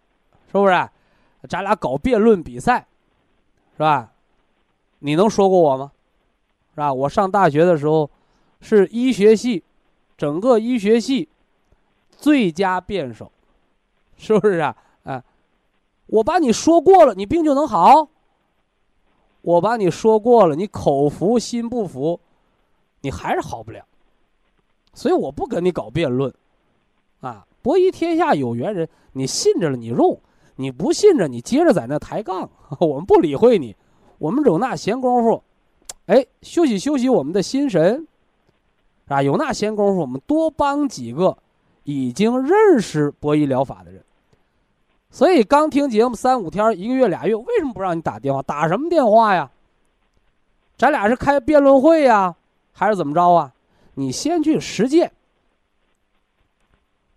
[0.47, 0.89] 是不是？
[1.49, 2.87] 咱俩搞辩论比赛，
[3.73, 4.13] 是吧？
[5.01, 5.91] 你能说过我吗？
[6.75, 6.95] 是吧？
[6.95, 8.09] 我上大学的时候，
[8.61, 9.65] 是医学系，
[10.17, 11.29] 整个医学系
[12.09, 13.33] 最佳辩手，
[14.17, 14.77] 是不是啊？
[16.07, 18.09] 我把你说过了，你病就能好。
[19.41, 22.21] 我把你说过了，你口服心不服，
[23.01, 23.85] 你还是好不了。
[24.95, 26.33] 所以我不跟你搞辩论，
[27.21, 30.21] 啊，博弈天下有缘人，你信着了你用，
[30.57, 32.49] 你不信着你接着在那抬杠，
[32.79, 33.75] 我们不理会你，
[34.19, 35.43] 我们有那闲工夫，
[36.07, 38.07] 哎，休息休息我们的心神，
[39.07, 41.37] 啊，有那闲工夫，我们多帮几个
[41.85, 44.05] 已经认识博弈疗法的人。
[45.13, 48.43] 所以刚听节目三五天、一个月、俩月，为什么不让你打电话？
[48.43, 49.49] 打什么电话呀？
[50.79, 52.35] 咱俩是开辩论会呀，
[52.73, 53.53] 还是怎么着啊？
[53.95, 55.13] 你先去实践，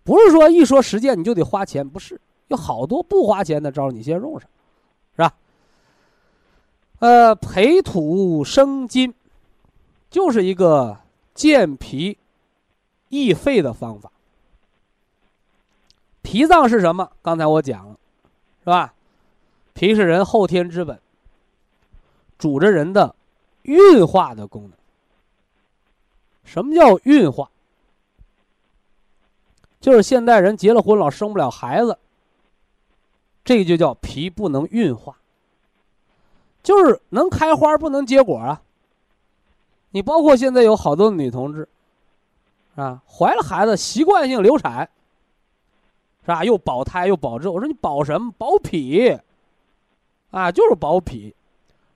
[0.04, 4.48] 不是说一说实践你就得花钱，不是有好多不花钱的招你先用上，
[5.16, 5.34] 是吧？
[6.98, 9.14] 呃，培土生金，
[10.10, 10.98] 就是一个
[11.34, 12.18] 健脾
[13.08, 14.12] 益肺的方法。
[16.26, 17.08] 脾脏是什么？
[17.22, 17.96] 刚才我讲了，
[18.64, 18.92] 是吧？
[19.74, 21.00] 脾是人后天之本，
[22.36, 23.14] 主着人的
[23.62, 24.72] 运化的功能。
[26.42, 27.48] 什么叫运化？
[29.80, 31.96] 就是现代人结了婚老生不了孩子，
[33.44, 35.16] 这就叫脾不能运化。
[36.64, 38.60] 就是能开花不能结果啊。
[39.90, 41.68] 你包括现在有好多女同志，
[42.74, 44.90] 啊，怀了孩子习惯性流产，
[46.26, 46.42] 是吧？
[46.42, 48.32] 又保胎又保质，我说你保什么？
[48.36, 49.16] 保脾，
[50.32, 51.32] 啊，就是保脾，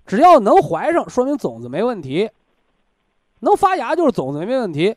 [0.06, 2.30] 只要能怀上，说明种子没问题。
[3.40, 4.96] 能发芽就是种子没问题，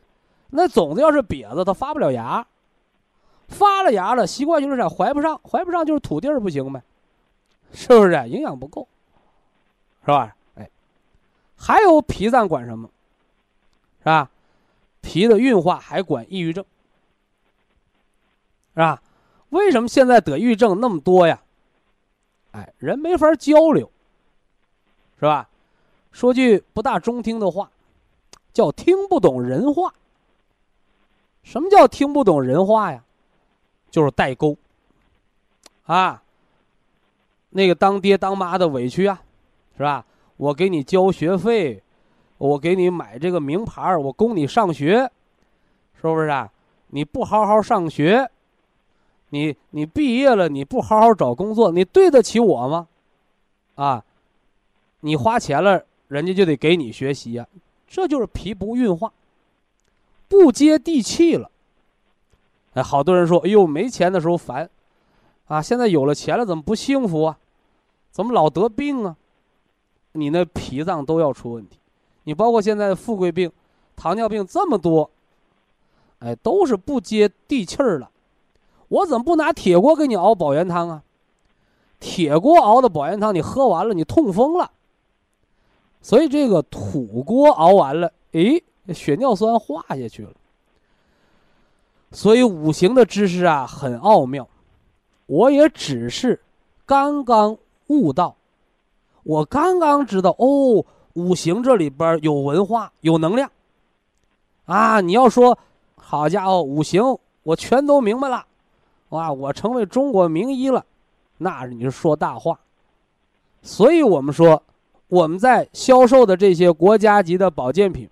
[0.51, 2.45] 那种子要是瘪子，它发不了芽。
[3.47, 6.83] 发了芽了，习惯性流产怀不上，怀不上就是土地儿不行呗，
[7.71, 8.11] 是不是？
[8.29, 8.87] 营养不够，
[10.01, 10.35] 是吧？
[10.55, 10.69] 哎，
[11.57, 12.87] 还有脾脏管什么？
[13.99, 14.29] 是吧？
[15.01, 16.63] 脾的运化还管抑郁症，
[18.73, 19.01] 是吧？
[19.53, 21.41] 为什么现在得抑郁症那么多呀？
[22.51, 23.89] 哎，人没法交流，
[25.19, 25.49] 是吧？
[26.11, 27.69] 说句不大中听的话。
[28.53, 29.91] 叫听不懂人话。
[31.41, 33.03] 什么叫听不懂人话呀？
[33.89, 34.55] 就是代沟。
[35.85, 36.21] 啊，
[37.49, 39.19] 那个当爹当妈的委屈啊，
[39.75, 40.05] 是吧？
[40.37, 41.81] 我给你交学费，
[42.37, 45.11] 我给你买这个名牌我供你上学，
[45.95, 46.51] 是不是啊？
[46.89, 48.29] 你不好好上学，
[49.33, 52.87] 你你毕业了你不好好找工作，你对得起我吗？
[53.73, 54.05] 啊，
[54.99, 57.47] 你花钱了，人家就得给你学习呀。
[57.87, 59.11] 这就是脾不运化，
[60.27, 61.49] 不接地气了。
[62.75, 64.69] 哎，好多人说：“哎呦，没钱的时候烦，
[65.47, 67.39] 啊，现在有了钱了，怎么不幸福啊？
[68.11, 69.17] 怎么老得病啊？
[70.11, 71.79] 你那脾脏都要出问题。
[72.25, 73.51] 你包括现在的富贵病、
[73.95, 75.09] 糖尿病这么多，
[76.19, 78.11] 哎，都是不接地气儿了。
[78.93, 81.03] 我怎么不拿铁锅给你熬保元汤啊？
[81.99, 84.69] 铁锅熬的保元汤，你喝完了，你痛风了。”
[85.99, 88.63] 所以这个土锅熬完了，诶，
[88.93, 90.31] 血尿酸化下去了。
[92.11, 94.47] 所以五行的知识啊很奥妙，
[95.25, 96.39] 我也只是
[96.85, 98.35] 刚刚悟到，
[99.23, 103.49] 我刚刚知道哦，五行这里边有文化，有能量，
[104.65, 105.57] 啊，你要说，
[105.95, 108.45] 好家伙，五行我全都明白了，
[109.13, 110.83] 哇，我成为中国名医了，
[111.37, 112.59] 那是你是说大话。
[113.61, 114.61] 所以我们说，
[115.07, 118.09] 我们在销售的这些国家级的保健品、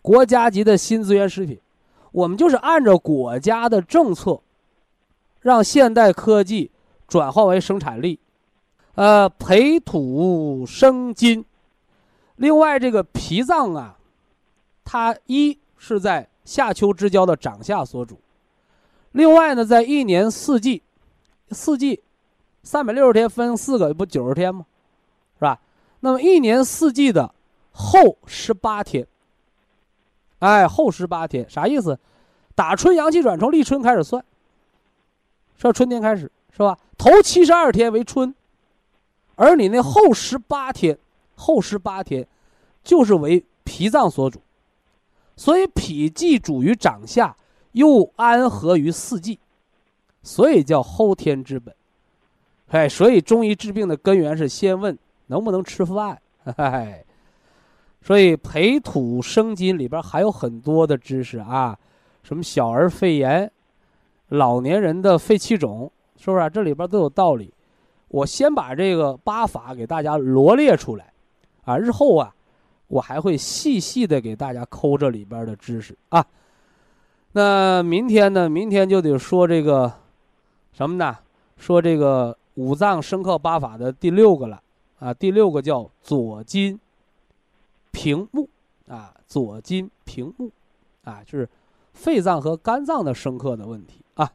[0.00, 1.60] 国家级的新资源食品，
[2.10, 4.40] 我们就是按照国家的政策，
[5.40, 6.70] 让现代科技
[7.06, 8.18] 转化为生产力，
[8.94, 11.44] 呃，培土生金。
[12.36, 13.98] 另外，这个脾脏啊，
[14.86, 18.18] 它一是在夏秋之交的长夏所主，
[19.12, 20.82] 另外呢，在一年四季，
[21.50, 22.02] 四季，
[22.62, 24.66] 三百六十天分四个，不九十天吗？
[25.38, 25.60] 是吧？
[26.00, 27.34] 那么一年四季的
[27.72, 29.06] 后十八天，
[30.38, 31.98] 哎，后十八天啥意思？
[32.54, 34.24] 打春阳气转从立春开始算，
[35.56, 36.78] 说春天开始是吧？
[36.96, 38.34] 头七十二天为春，
[39.36, 40.98] 而你那后十八天。
[41.42, 42.28] 后十八天，
[42.84, 44.42] 就是为脾脏所主，
[45.36, 47.34] 所以脾既主于长夏，
[47.72, 49.38] 又安和于四季，
[50.22, 51.74] 所以叫后天之本。
[52.68, 54.96] 哎，所以中医治病的根源是先问
[55.26, 56.20] 能不能吃饭。
[56.56, 57.04] 哎，
[58.00, 61.78] 所以培土生金里边还有很多的知识啊，
[62.22, 63.50] 什么小儿肺炎、
[64.28, 66.50] 老年人的肺气肿，是不是？
[66.50, 67.52] 这里边都有道理。
[68.08, 71.12] 我先把这个八法给大家罗列出来。
[71.64, 72.34] 啊，日后啊，
[72.88, 76.24] 我还会细细的给大家抠这里边的知识啊。
[77.32, 78.48] 那明天呢？
[78.48, 79.92] 明天就得说这个
[80.72, 81.16] 什么呢？
[81.56, 84.62] 说这个五脏生克八法的第六个了
[84.98, 85.14] 啊。
[85.14, 86.78] 第六个叫左金
[87.92, 88.48] 平目
[88.88, 90.50] 啊，左金平目
[91.04, 91.48] 啊，就是
[91.92, 94.30] 肺脏和肝脏的生克的问题啊。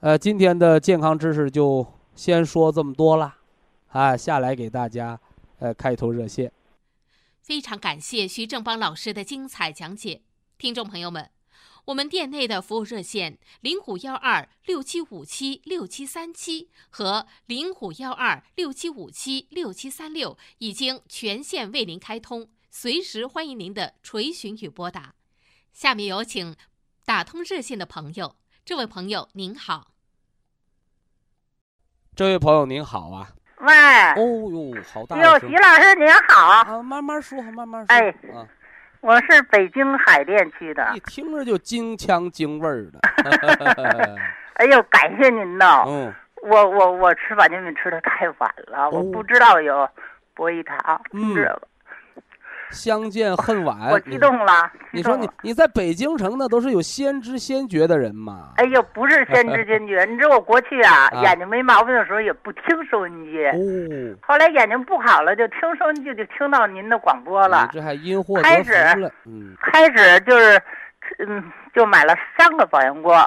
[0.00, 3.36] 呃，今天的健康知识就先说这么多了
[3.88, 5.18] 啊，下来给大家。
[5.60, 6.52] 呃，开头热线，
[7.40, 10.20] 非常感谢徐正邦老师的精彩讲解。
[10.56, 11.28] 听众朋友们，
[11.88, 25.14] 我们店内的服务热线零五幺二六七五七六七三七和零五幺二六七五七六七三六已经全线为您开通，随时欢迎您的垂询与拨打。
[25.72, 26.54] 下面有请
[27.06, 28.36] 打通热线的朋友，
[28.66, 29.92] 这位朋友您好，
[32.14, 33.32] 这位朋友您好啊。
[33.60, 33.74] 喂，
[34.12, 36.46] 哦呦，好大哟，徐老师您好。
[36.48, 37.92] 啊，慢慢说，慢慢说。
[37.92, 38.46] 哎，啊，
[39.00, 40.90] 我是北京海淀区的。
[40.94, 42.98] 一听着就京腔京味儿的。
[44.54, 45.84] 哎呦，感谢您呐。
[45.86, 46.12] 嗯。
[46.42, 49.88] 我我我吃保健品吃的太晚了，我不知道有
[50.34, 51.00] 博益堂，
[51.34, 51.62] 知道吧？
[52.70, 54.70] 相见恨晚，我激动了。
[54.90, 58.50] 你说你你在北京城那都是有先知先觉的人嘛？
[58.56, 63.44] 哎呦，不是先知先觉， 你知道我过去啊，眼睛没毛病的时候也不听收音机。
[63.46, 64.16] 哦。
[64.22, 67.68] 后来眼睛不好了，就听收音机，就听到您的广播了。
[67.72, 69.10] 这还因祸得福了。
[69.26, 69.56] 嗯。
[69.60, 70.60] 开始就是，
[71.26, 71.44] 嗯，
[71.74, 73.18] 就买了三个保阳锅。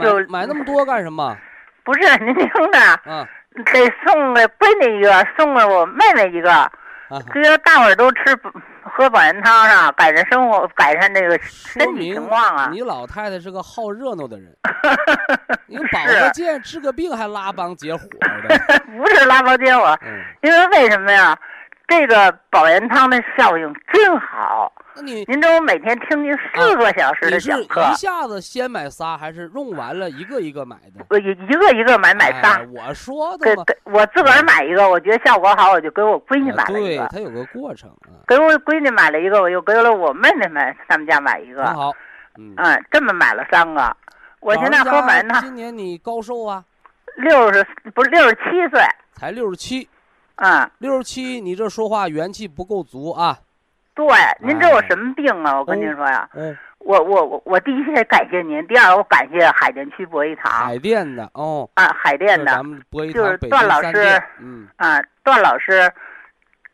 [0.00, 1.36] 就买那么多干什么？
[1.84, 2.78] 不是您听着。
[3.06, 3.26] 嗯。
[3.66, 6.70] 给送给闺女一个，送给我妹妹一个。
[7.32, 8.36] 只要大伙儿都吃
[8.82, 12.68] 喝保元汤啊，改善生活，改善这个身体情况啊。
[12.72, 14.56] 你老太太是个好热闹的人，
[15.66, 18.58] 你保个健治个病还拉帮结伙的。
[18.96, 19.98] 不是拉帮结伙，
[20.42, 21.38] 因为为什么呀？
[21.86, 24.72] 这个保元汤的效应真好。
[24.96, 31.04] 那你您这我每天听您四个小时的讲课，一下子先买仨，还是用完了一个一个买的？
[31.10, 32.60] 我一一个一个买，买仨。
[32.72, 37.06] 我说的嘛，我自个儿买一个，我觉得效果好，我就给我闺女买了一个。
[37.06, 37.90] 对，它有个过程。
[38.26, 41.66] 给我闺女买了一个，我又给了我妹妹们，他们家买一个。
[41.66, 41.92] 好，
[42.38, 43.96] 嗯，这么买了三个。
[44.38, 45.42] 我现在喝保元汤。
[45.42, 46.62] 今年你高寿啊？
[47.16, 48.40] 六十不是六十七
[48.70, 48.80] 岁？
[49.14, 49.88] 才六十七。
[50.36, 53.38] 嗯，六十七，你这说话元气不够足啊。
[53.94, 54.06] 对，
[54.40, 55.58] 您知道我什么病啊？
[55.58, 56.28] 我跟您说呀，
[56.78, 60.50] 我我我我第一先感谢您，第二我感谢海淀区博益堂。
[60.50, 65.90] 海淀的哦，啊，海淀的，咱们博益堂就是段老师，嗯，啊，段老师，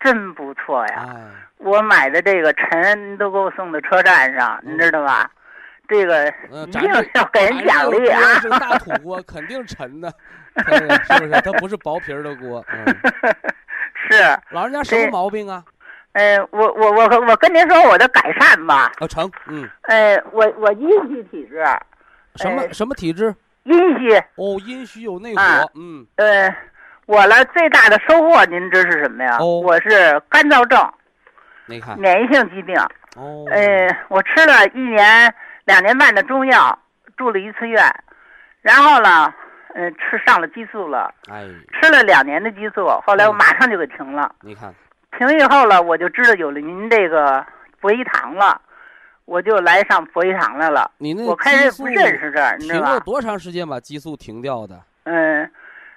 [0.00, 1.30] 真不错呀。
[1.58, 5.30] 我买的这个陈都给我送到车站上，你知道吧？
[5.86, 6.26] 这个
[6.66, 8.20] 一定要给人奖励啊！
[8.40, 10.08] 这个大土锅肯定沉的，
[10.56, 11.30] 是不是？
[11.42, 12.64] 它不是薄皮儿的锅。
[14.08, 14.14] 是。
[14.50, 15.62] 老人家什么毛病啊？
[16.12, 18.90] 呃，我我我我跟您说我的改善吧。
[18.98, 19.68] 啊，成，嗯。
[19.82, 21.64] 呃，我我阴虚体质。
[22.34, 23.32] 什么什么体质？
[23.62, 24.16] 阴虚。
[24.34, 25.42] 哦，阴虚有内火。
[25.76, 26.04] 嗯。
[26.16, 26.52] 呃，
[27.06, 29.36] 我呢最大的收获，您知是什么呀？
[29.38, 29.60] 哦。
[29.60, 30.92] 我是干燥症。
[31.66, 31.96] 你看。
[31.96, 32.74] 免疫性疾病。
[33.16, 33.44] 哦。
[33.52, 35.32] 呃，我吃了一年
[35.64, 36.76] 两年半的中药，
[37.16, 37.84] 住了一次院，
[38.62, 39.32] 然后呢，
[39.74, 41.14] 嗯，吃上了激素了。
[41.30, 41.46] 哎。
[41.80, 44.34] 吃了两年的激素，后来我马上就给停了。
[44.40, 44.74] 你看。
[45.18, 47.44] 停以后了，我就知道有了您这个
[47.80, 48.60] 博医堂了，
[49.24, 50.90] 我就来上博医堂来了。
[50.98, 52.86] 你那我开始不认识这儿，你知道吧？
[52.86, 54.80] 停了多长时间把激素停掉的？
[55.04, 55.50] 嗯，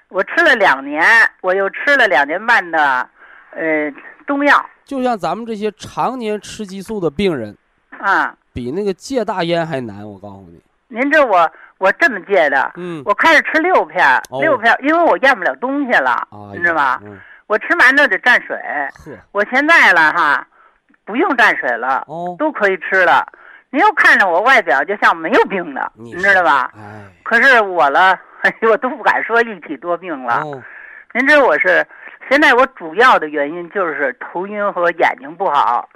[0.09, 1.03] 我吃了两年，
[1.41, 3.07] 我又吃了两年半的，
[3.51, 3.91] 呃，
[4.25, 4.65] 中药。
[4.83, 7.55] 就像咱们这些常年吃激素的病人，
[7.99, 10.03] 啊，比那个戒大烟还难。
[10.07, 17.01] 我告诉你，您这我我这么戒的，嗯，我开始吃六片，六片，因为我咽不了东西了，你知道吧？
[17.47, 18.57] 我吃馒头得蘸水。
[19.31, 20.47] 我现在了哈。
[21.05, 23.27] 不用蘸水了，哦，都可以吃了。
[23.71, 26.71] 您又看着我外表就像没有病的，你知道吧？
[26.77, 30.35] 哎，可是我了，哎，我都不敢说一体多病了。
[30.45, 30.63] 哦，
[31.13, 31.85] 您知道我是
[32.29, 35.89] 现在我主要的原因就是头晕和眼睛不好。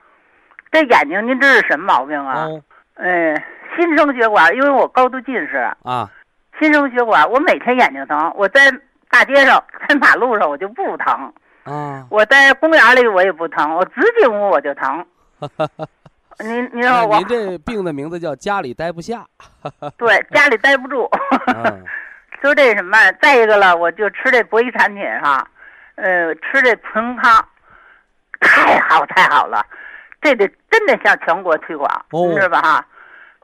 [0.73, 2.43] 这眼睛您这是什么毛病啊？
[2.43, 2.61] 哦，
[2.95, 3.41] 嗯，
[3.77, 6.11] 新生血管，因为我高度近视啊，
[6.59, 8.29] 新生血管，我每天眼睛疼。
[8.35, 8.69] 我在
[9.09, 11.33] 大街上，在马路上，我就不疼。
[11.63, 12.05] 啊！
[12.09, 15.05] 我在公园里我也不疼，我直进屋我就疼。
[16.39, 19.25] 您您说我，您这病的名字叫家里待不下。
[19.97, 21.09] 对，家里待不住。
[22.41, 25.45] 就这什么，再一个了，我就吃这博医产品哈，
[25.95, 27.43] 呃，吃这普荣康，
[28.39, 29.65] 太好太好了，
[30.21, 32.85] 这得真得向全国推广，你知道吧哈？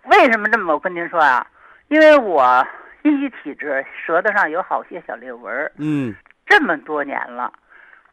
[0.04, 1.46] 为什么这么我跟您说啊？
[1.88, 2.66] 因为我
[3.04, 7.52] 阴虚体质，舌头上有好些小裂纹嗯，这么多年了。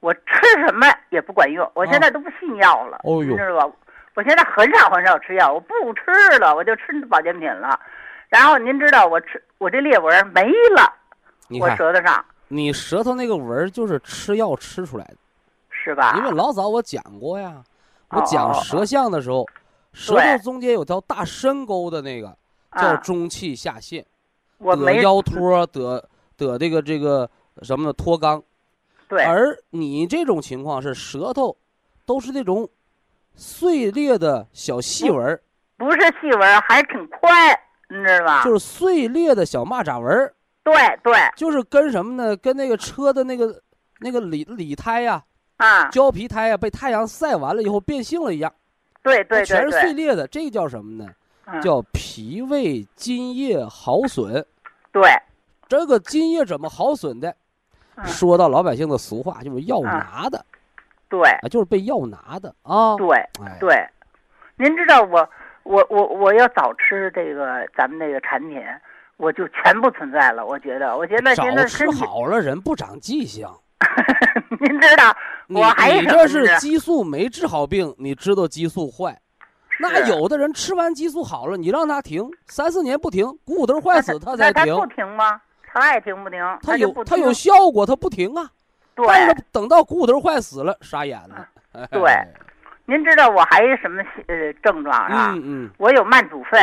[0.01, 0.21] 我吃
[0.67, 3.77] 什么也不管用，我现在都不信药了，哦你知道吧？
[4.15, 7.79] 我现在很少很少吃药，我不吃了，我就吃保健品了。
[8.29, 10.43] 然后您知道我吃我这裂纹没
[10.75, 10.93] 了，
[11.61, 15.17] 我舌头上，你舌头那个纹就是吃药吃出来的，
[15.69, 16.15] 是吧？
[16.17, 17.63] 因为老早我讲过呀，
[18.09, 19.47] 我讲舌象的时候，
[19.93, 22.35] 舌头中间有条大深沟的那个
[22.77, 24.05] 叫中气下陷，
[24.77, 27.29] 得腰托，得得这个这个
[27.63, 27.93] 什么的？
[27.93, 28.43] 脱肛。
[29.09, 31.57] 对而你这种情况是舌头，
[32.07, 32.69] 都是那种
[33.35, 35.43] 碎裂的小细纹儿，
[35.77, 37.59] 不是细纹，还挺宽，
[37.89, 38.45] 你知道吧？
[38.45, 40.33] 就是碎裂的小蚂蚱纹儿。
[40.63, 42.37] 对对，就是跟什么呢？
[42.37, 43.61] 跟那个车的那个
[43.99, 45.21] 那个里里胎呀，
[45.57, 48.53] 啊，胶皮胎呀，被太阳晒完了以后变性了一样。
[49.03, 51.11] 对对对，全是碎裂的，这叫什么呢？
[51.63, 54.45] 叫脾胃津液耗损。
[54.93, 55.11] 对，
[55.69, 57.35] 这个津液怎么耗损的？
[58.07, 60.43] 说到老百姓的俗话，就是药拿的，
[61.09, 61.21] 对，
[61.51, 62.97] 就是被药拿的啊。
[62.97, 63.09] 对
[63.61, 63.87] 对，
[64.57, 65.29] 您知道我
[65.65, 68.59] 我我我要早吃这个咱们这个产品，
[69.19, 70.47] 我就全不存在了。
[70.47, 73.47] 我觉得，我觉得现在吃好了人不长记性。
[74.61, 75.15] 您知道，
[75.49, 79.21] 我还你这是激素没治好病，你知道激素坏。
[79.81, 84.77] 那有的人吃完激素好了，你让他停三四年不停，骨头坏死他才停。
[84.77, 85.41] 不停吗？
[85.73, 88.51] 他爱停不停，他有他有效果，他不停啊。
[88.95, 89.07] 对，
[89.51, 91.47] 等到骨头坏死了，傻眼了。
[91.91, 92.13] 对，
[92.85, 95.33] 您知道我还有什么呃症状啊？
[95.35, 95.71] 嗯嗯。
[95.79, 96.59] 我有慢阻肺，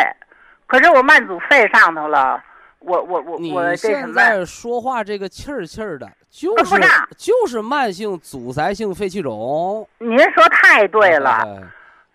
[0.68, 2.44] 可是我慢阻肺上头了，
[2.80, 3.76] 我我我我？
[3.76, 6.76] 现在说话这个气儿气儿的，就是
[7.16, 9.88] 就是慢性阻塞性肺气肿。
[9.98, 11.42] 您说太对了，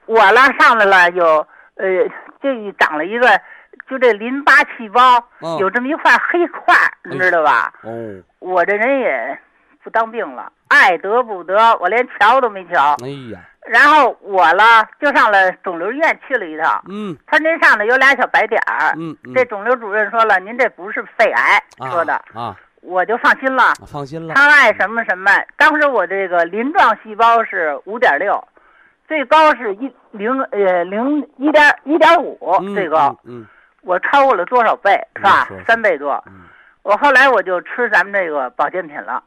[0.07, 1.46] 我了上来了有
[1.76, 1.86] 呃，
[2.42, 3.28] 就长了一个。
[3.88, 5.22] 就这淋巴细胞
[5.59, 6.74] 有这么一块黑块，
[7.05, 7.70] 你知道吧？
[7.82, 7.90] 哦，
[8.38, 9.38] 我这人也
[9.82, 12.96] 不当病了，爱得不得，我连瞧都没瞧。
[13.03, 13.40] 哎呀！
[13.66, 16.82] 然后我了就上了肿瘤医院去了一趟。
[16.88, 17.14] 嗯。
[17.26, 18.94] 他您上头有俩小白点儿。
[18.96, 19.14] 嗯。
[19.34, 22.14] 这肿瘤主任说了，您这不是肺癌，说的。
[22.32, 22.57] 啊。
[22.80, 23.74] 我就放心了。
[23.86, 24.34] 放心了。
[24.34, 25.30] 他爱什么什么。
[25.57, 28.42] 当时我这个鳞状细胞是五点六，
[29.12, 32.38] 最高是一零呃零一点一点五
[32.74, 33.14] 最高。
[33.24, 33.46] 嗯。
[33.82, 35.46] 我超过了多少倍是吧？
[35.66, 36.12] 三倍多。
[36.26, 36.44] 嗯，
[36.82, 39.22] 我后来我就吃咱们这个保健品了，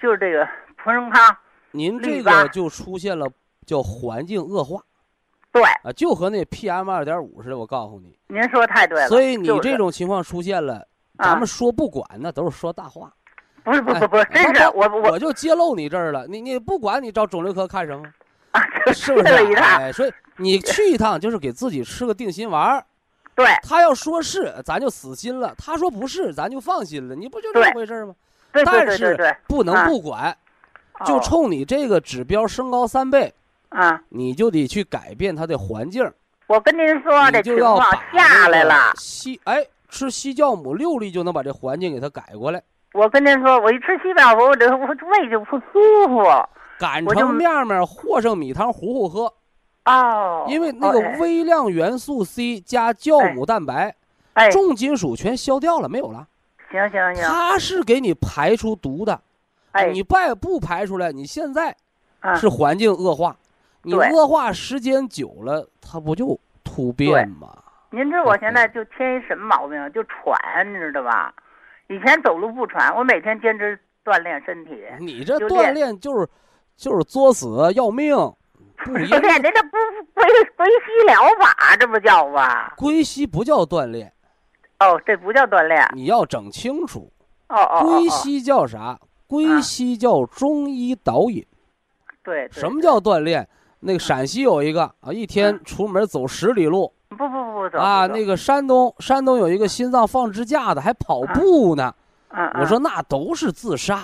[0.00, 0.44] 就是这个
[0.76, 1.36] 普生康。
[1.70, 3.30] 您这个就出现了
[3.64, 4.80] 叫环境恶化。
[5.52, 5.62] 对。
[5.84, 8.18] 啊，就和那 PM 二点五似的，我告诉你。
[8.26, 9.06] 您说太对了。
[9.06, 10.84] 所以你这种情况出现了，
[11.18, 13.12] 咱们说不管那都是说大话。
[13.62, 16.26] 不是不不不，真是我我就揭露你这儿了。
[16.26, 18.02] 你你不管你找肿瘤科看什么？
[18.52, 18.60] 啊，
[18.92, 19.54] 是不是？
[19.56, 22.84] 哎，所以你去一趟就是给自己吃个定心丸儿。
[23.36, 27.14] 对他要说是，咱就死心了；他说不是，咱就放心了。
[27.14, 28.14] 你不就这么回事吗？
[28.52, 30.36] 对对但是不能不管，
[31.06, 33.32] 就冲你这个指标升高三倍，
[33.68, 36.12] 啊，你就得去改变它的环境。
[36.48, 37.80] 我跟您说，这情况
[38.12, 38.92] 下来了。
[38.96, 42.60] 西哎，吃西酵母六粒就能把这环境给它改过来。
[42.92, 46.24] 我跟您说，我一吃西酵母，我这我胃就不舒服。
[46.80, 49.34] 擀成面面，和上米汤糊糊喝。
[49.84, 53.94] 哦，因为那个微量元素 C 加酵母蛋白，
[54.32, 56.26] 哎，重金属全消掉了，没有了。
[56.70, 59.20] 行行行，它是给你排出毒的，
[59.72, 61.76] 哎，你不不排出来，你现在
[62.36, 63.36] 是环境恶化，
[63.82, 67.48] 你恶化时间久了，它不就突变吗。
[67.90, 69.92] 您知道我现在就添一什么毛病？
[69.92, 71.34] 就喘，你知道吧？
[71.88, 74.80] 以前走路不喘，我每天坚持锻炼身体。
[75.00, 76.28] 你这锻炼就是
[76.80, 78.16] 就是作死要命。
[78.82, 79.76] 不练， 这这不
[80.14, 80.24] 归
[80.56, 82.72] 归西疗法，这不叫吧？
[82.78, 84.10] 归西不叫锻炼。
[84.78, 85.86] 哦，这不叫锻炼。
[85.94, 87.12] 你要整清楚。
[87.50, 87.84] 哦哦。
[87.84, 88.98] 归西叫啥？
[89.26, 91.44] 归西叫中医导引。
[92.24, 92.48] 对。
[92.50, 93.46] 什么叫锻炼？
[93.80, 96.90] 那个陕西有一个啊，一天出门走十里路。
[97.10, 97.78] 不不不不走。
[97.78, 101.94] 啊，那个山东，山东有一个心脏放支架的，还跑步呢。
[102.30, 102.50] 嗯。
[102.58, 104.02] 我说那都是自杀。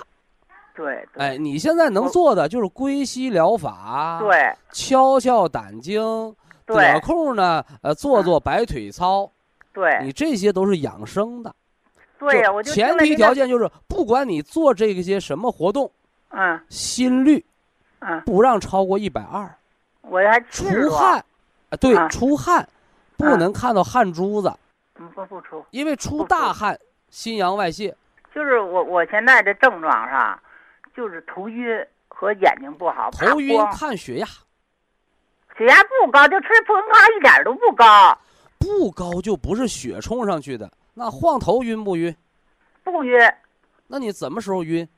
[0.77, 1.09] 对。
[1.17, 4.19] 哎，你现在能做的就是归西疗法。
[4.21, 4.55] 对。
[4.71, 6.35] 敲敲胆经。
[6.67, 9.31] 得空呢，呃，做做摆腿操。
[9.73, 9.99] 对。
[10.03, 11.55] 你这些都是养生的。
[12.19, 15.89] 对呀，我就前提条件就是，不管你做这些什么活动，
[16.31, 17.45] 嗯，心率，
[18.01, 19.49] 嗯，不让超过一百二。
[20.01, 21.25] 我还出汗，
[21.71, 22.67] 啊，对，出汗，
[23.17, 24.53] 不能看到汗珠子。
[24.95, 25.65] 不不出。
[25.71, 26.77] 因为出大汗，
[27.11, 27.95] 心阳外泄。
[28.35, 30.37] 就是我我现在的症状上，
[30.97, 33.11] 就是头晕和眼睛不好。
[33.11, 34.27] 头晕看血压。
[35.57, 38.19] 血压不高，就吃普康一点都不高。
[38.59, 40.71] 不高就不是血冲上去的。
[40.95, 42.15] 那晃头晕不晕？
[42.83, 43.21] 不晕。
[43.87, 44.89] 那你什么时候晕？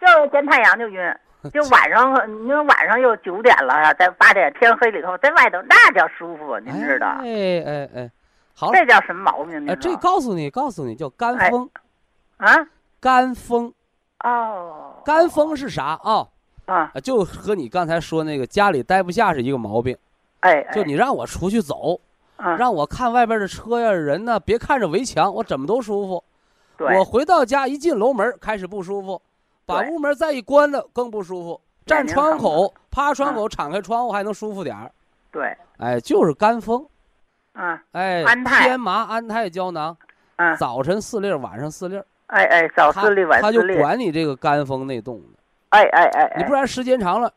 [0.00, 1.16] 就见太阳就晕，
[1.54, 7.06] 就晚上，你说晚上又九点了，在八点天黑里头，在外头那叫舒服，您知道？
[7.22, 8.10] 哎哎哎，
[8.54, 8.72] 好。
[8.72, 9.68] 这叫什么毛病？
[9.68, 11.70] 哎，这告诉你，告诉你叫肝风。
[12.36, 12.68] 啊？
[13.00, 13.72] 肝风。
[14.22, 14.85] 哦。
[15.06, 16.26] 肝风是啥啊？
[16.66, 16.92] 啊。
[17.02, 19.96] 就和你刚才说那个家里待不下是一个毛病。
[20.40, 20.62] 哎。
[20.74, 21.98] 就你让我出去走。
[22.58, 26.22] 让我看外边的车呀人呢，别看着围墙，我怎么都舒服。
[26.78, 29.22] 我回到家一进楼门开始不舒服，
[29.64, 31.58] 把屋门再一关了更不舒服。
[31.86, 34.92] 站窗口，趴窗口敞开窗户还能舒服点儿。
[35.32, 36.86] 对，哎，就是肝风。
[37.54, 39.96] 啊，哎，安泰天麻安泰胶囊。
[40.36, 41.98] 嗯，早晨四粒，晚上四粒。
[42.26, 43.40] 哎哎，早四粒，晚。
[43.40, 45.38] 他就管你这个肝风内动的。
[45.70, 47.32] 哎哎哎，你不然时间长了，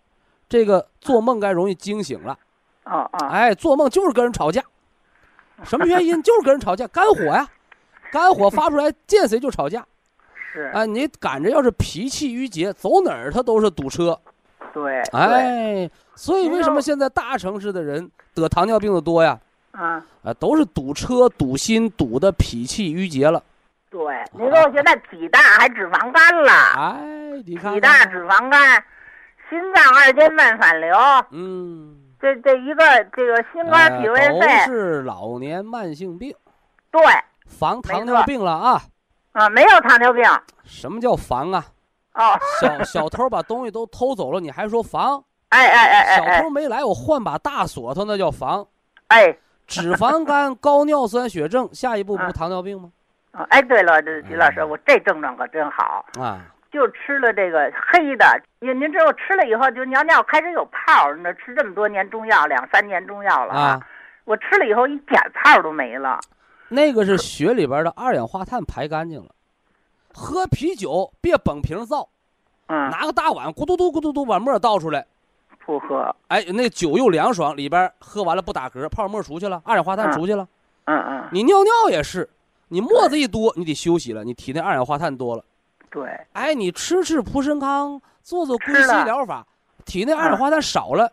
[0.48, 2.38] 这个做梦该容易惊醒了。
[2.86, 3.28] 哦哦。
[3.28, 4.64] 哎，做梦就是跟人吵架。
[5.64, 6.22] 什么原因？
[6.24, 7.48] 就是跟人吵架，肝火呀，
[8.12, 9.86] 肝火发出来，见谁就吵架。
[10.52, 14.18] 是啊，你赶着要是脾气郁结，走哪儿他都是堵车。
[14.74, 15.02] 对。
[15.12, 19.40] 哎，所以为什么现在大城市的人得糖尿病的多呀？
[19.72, 20.04] 啊。
[20.24, 23.44] 啊，都是堵车、堵心、堵的脾气郁结了。
[23.90, 26.52] 对，你说我现在体大还脂肪肝了。
[26.78, 27.74] 哎，你看。
[27.74, 28.84] 体大脂肪肝，
[29.50, 30.96] 心脏二尖瓣反流。
[31.32, 31.96] 嗯。
[32.22, 32.84] 这这一个
[33.16, 36.36] 这个心肝脾胃肺都是老年慢性病，
[36.92, 37.02] 对，
[37.48, 38.82] 防糖尿病了啊！
[39.32, 40.22] 啊，没有糖尿病。
[40.66, 41.66] 什么叫防啊？
[42.16, 45.24] 哦，小小偷把东西都偷走了，你还说防？
[45.48, 46.18] 哎哎哎哎！
[46.18, 48.68] 小偷没来，我换把大锁头，那叫防。
[49.08, 52.92] 哎，脂肪肝、高尿酸血症，下一步不糖尿病吗？
[53.32, 56.42] 啊，哎，对了，这徐老师，我这症状可真好啊。
[56.72, 63.82] 就吃了这个黑的，您您知道吃了以后就尿尿开始有泡，你这吃这么多年中药，两三年中药了啊，
[64.26, 66.20] 我吃了以后一点泡都没了。
[66.68, 69.30] 那个是血里边的二氧化碳排干净了。
[70.14, 72.08] 喝啤酒别崩瓶造，
[72.68, 75.06] 嗯，拿个大碗咕嘟嘟咕嘟嘟把沫倒出来。
[75.66, 76.16] 不喝。
[76.28, 80.48] 哎，那酒又凉爽，里边喝完了不打嗝，泡沫出去了，二氧化碳出去了。
[80.86, 81.30] 嗯嗯。
[81.32, 82.30] 你尿尿也是，
[82.70, 85.44] 你沫子一多，你得休息了，你体内二氧化碳多了。
[85.90, 89.46] 对，哎，你吃吃蒲参康，做做归西疗法，
[89.86, 91.12] 体内二氧化碳少了，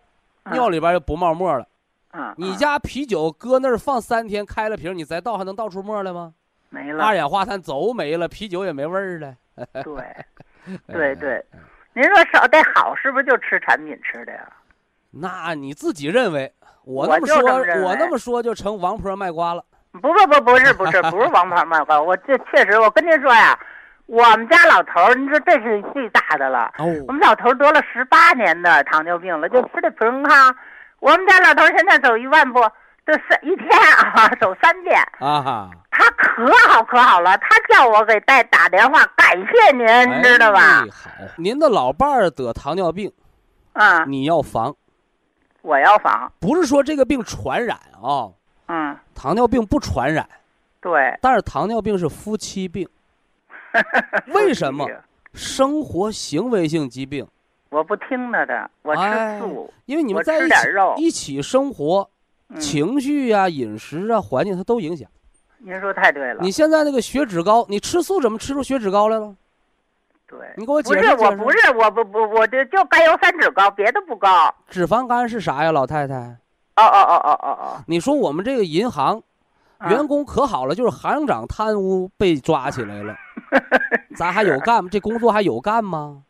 [0.53, 1.67] 尿里边就不冒沫了。
[2.13, 6.33] 嗯，你家啤酒搁那儿放三天，开了瓶，你再倒还能倒出沫来吗？
[6.69, 9.35] 没了，二氧化碳走没了，啤酒也没味儿了。
[9.83, 11.45] 对， 对对，
[11.95, 14.47] 您说少得好，是不是就吃产品吃的呀？
[15.11, 16.53] 那你自己认为，
[16.85, 17.37] 我那么说，
[17.83, 19.65] 我那么说就成王婆卖瓜了。
[20.01, 23.59] 不不不，不是不是不是王牌卖瓜，我这确实，我跟您说呀。
[24.07, 26.71] 我们家老头儿，你说这是最大的了。
[26.79, 30.55] 哦，我们老头儿得了十八年的糖尿病了，就吃的普通康。
[31.01, 32.61] 我们家老头儿现在走一万步，
[33.05, 33.69] 这三一天
[34.15, 34.97] 啊，走三遍。
[35.19, 40.87] 啊哈，他可好可好了，他叫我给带打电话感谢您，知道吧？
[40.93, 43.13] 好，您的老伴儿得糖尿病，
[43.73, 44.73] 啊，你要防。
[45.63, 46.31] 我要防。
[46.39, 48.31] 不是说这个病传染啊。
[48.67, 48.97] 嗯。
[49.15, 50.29] 糖尿病不传染。
[50.81, 51.19] 对。
[51.21, 52.89] 但是糖尿病是夫妻病。
[54.33, 54.89] 为什么
[55.35, 57.27] 生活行为性疾病？
[57.69, 60.55] 我不听他的，我吃素，因为你们在一起
[60.97, 62.09] 一起生活，
[62.59, 65.07] 情绪呀、饮食啊、环境它都影响。
[65.59, 66.41] 您说太对了。
[66.41, 69.35] 你现在那个血脂高，你吃素怎么吃出血脂高来了？
[70.29, 71.17] 对，你给我解释解释。
[71.17, 74.55] 不是，我不是，我不不，我这就甘油三酯高，别的不高。
[74.71, 76.37] 脂肪肝是啥呀，老太太？
[76.77, 77.83] 哦哦哦哦哦哦！
[77.87, 79.23] 你说我们这个银行，
[79.89, 83.15] 员工可好了，就是行长贪污被抓起来了，
[84.17, 84.89] 咱还有干吗？
[84.93, 86.23] 这工作还有干吗？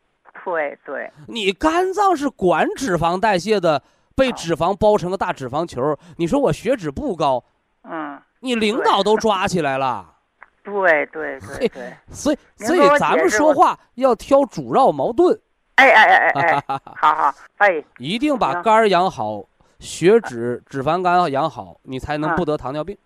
[0.45, 1.11] 对对。
[1.27, 3.81] 你肝脏是管脂肪代谢的，
[4.15, 5.97] 被脂肪包成个大脂肪球。
[6.15, 7.43] 你说我血脂不高，
[7.83, 10.13] 嗯，你领导都抓起来了。
[10.63, 11.93] 对对对对。
[12.09, 15.37] 所以所以咱们说话要挑主绕矛盾。
[15.75, 19.43] 哎哎哎哎哎， 好好哎，一定把肝养好。
[19.79, 22.97] 血脂、脂肪肝养好，你才能不得糖尿病。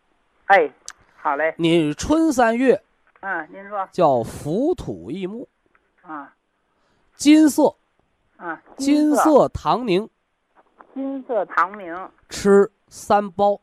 [0.46, 0.72] 哎，
[1.16, 1.54] 好嘞。
[1.58, 2.82] 你春三月，
[3.20, 5.48] 嗯，您说叫浮土易木，
[6.02, 6.34] 啊，
[7.16, 7.76] 金色，
[8.38, 10.10] 啊，金色糖凝，
[10.94, 11.96] 金色糖凝，
[12.30, 13.60] 吃三包，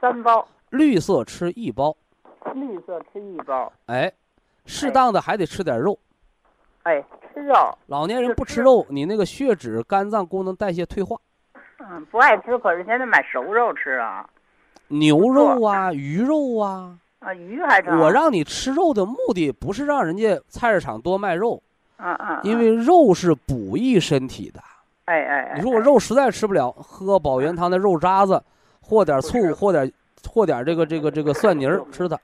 [0.00, 1.96] 三包，绿色吃一包，
[2.54, 3.72] 绿色吃一包。
[3.86, 4.12] 哎，
[4.66, 5.98] 适当的还得吃点肉。
[6.82, 7.04] 哎，
[7.34, 7.54] 吃肉。
[7.86, 11.16] 老年人不吃肉，你那个血脂、肝脏功能代谢退化。
[11.90, 14.28] 嗯，不爱吃，可是现在买熟肉吃啊，
[14.88, 16.96] 牛肉啊，鱼肉啊。
[17.20, 17.98] 啊，鱼还成。
[17.98, 21.60] 我让你吃肉的目的不是让人家菜市场多卖肉，
[21.96, 24.60] 嗯嗯，因为肉是补益身体的。
[25.06, 28.40] 哎哎，你说我肉实在吃不了，喝保元汤的肉渣子，
[28.80, 29.90] 和点醋，和点
[30.30, 32.20] 和点这个这个这个蒜泥儿吃的。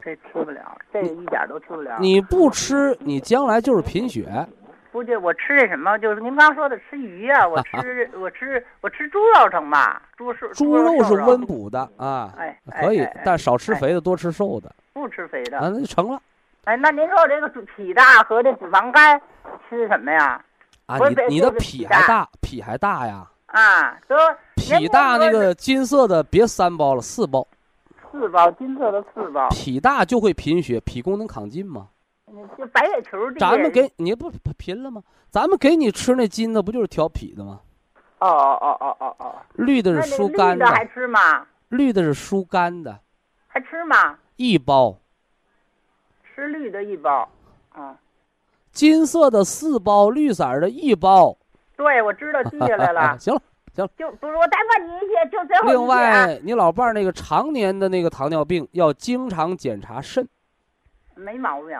[0.00, 1.96] 这吃不了，这个一点都吃不了。
[1.98, 4.46] 你不吃，你将来就是贫血。
[4.98, 5.96] 不就我吃这什么？
[5.98, 10.02] 就是您刚说的吃鱼呀，我吃 我吃我吃猪肉成吧？
[10.16, 14.74] 猪是猪肉是温补的啊，哎，可以，但少吃肥的，多吃瘦的。
[14.92, 16.20] 不吃肥的啊，那就成了。
[16.64, 19.20] 哎，那您说这个脾大和这脂肪肝
[19.68, 20.42] 吃什么呀？
[20.86, 23.24] 啊，你你的脾还大，脾还大呀？
[23.46, 24.16] 啊，得
[24.56, 27.46] 脾大那个金色的别三包了，四包。
[28.10, 29.48] 四包金色的四包。
[29.50, 31.86] 脾大就会贫血，脾功能亢进吗？
[32.56, 35.02] 就白血球，咱们给你不贫了吗？
[35.30, 37.60] 咱们给你吃那金子，不就是调脾的吗？
[38.18, 39.36] 哦哦哦哦哦哦。
[39.54, 41.46] 绿的是疏肝的，还吃吗？
[41.68, 42.98] 绿的是疏肝的，
[43.46, 44.18] 还吃吗？
[44.36, 44.96] 一包。
[46.34, 47.28] 吃绿的一包，
[47.76, 47.96] 嗯。
[48.70, 51.36] 金色的四包，绿色的一包。
[51.76, 53.16] 对，我知道，记下来了。
[53.20, 53.40] 行了，
[53.74, 53.90] 行了。
[53.98, 60.26] 就不是我再问你一些，就最后另外，你老伴儿那个常年的那个糖尿病，要经常检查肾。
[61.14, 61.76] 没毛病。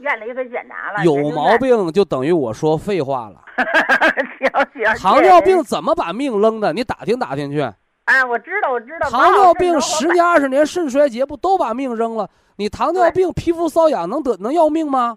[0.00, 3.42] 院里给检查了，有毛病就等于我说废话了。
[4.38, 6.72] 行行，糖尿病怎么把命扔的？
[6.72, 7.60] 你打听打听去。
[8.06, 9.08] 哎，我知道，我知道。
[9.08, 12.28] 糖尿病十年二十年肾衰竭不都把命扔了？
[12.56, 15.16] 你糖尿病皮肤瘙痒能得能要命吗？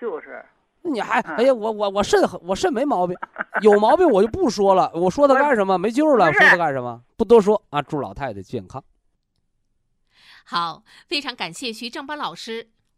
[0.00, 0.44] 就是。
[0.82, 3.14] 你还哎呀，我我我肾我肾没毛病，
[3.60, 4.90] 有毛病我就不说了。
[4.94, 5.76] 我说它干什么？
[5.76, 7.02] 没救了，说它干什么？
[7.16, 7.82] 不多说啊！
[7.82, 8.82] 祝老太太健康。
[10.44, 12.68] 好，非常感谢徐正邦老师。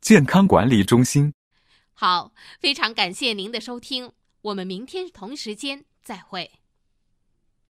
[0.00, 1.34] 健康管理中心，
[1.92, 6.59] 好，非常感谢您的收听，我们明天同时间再会。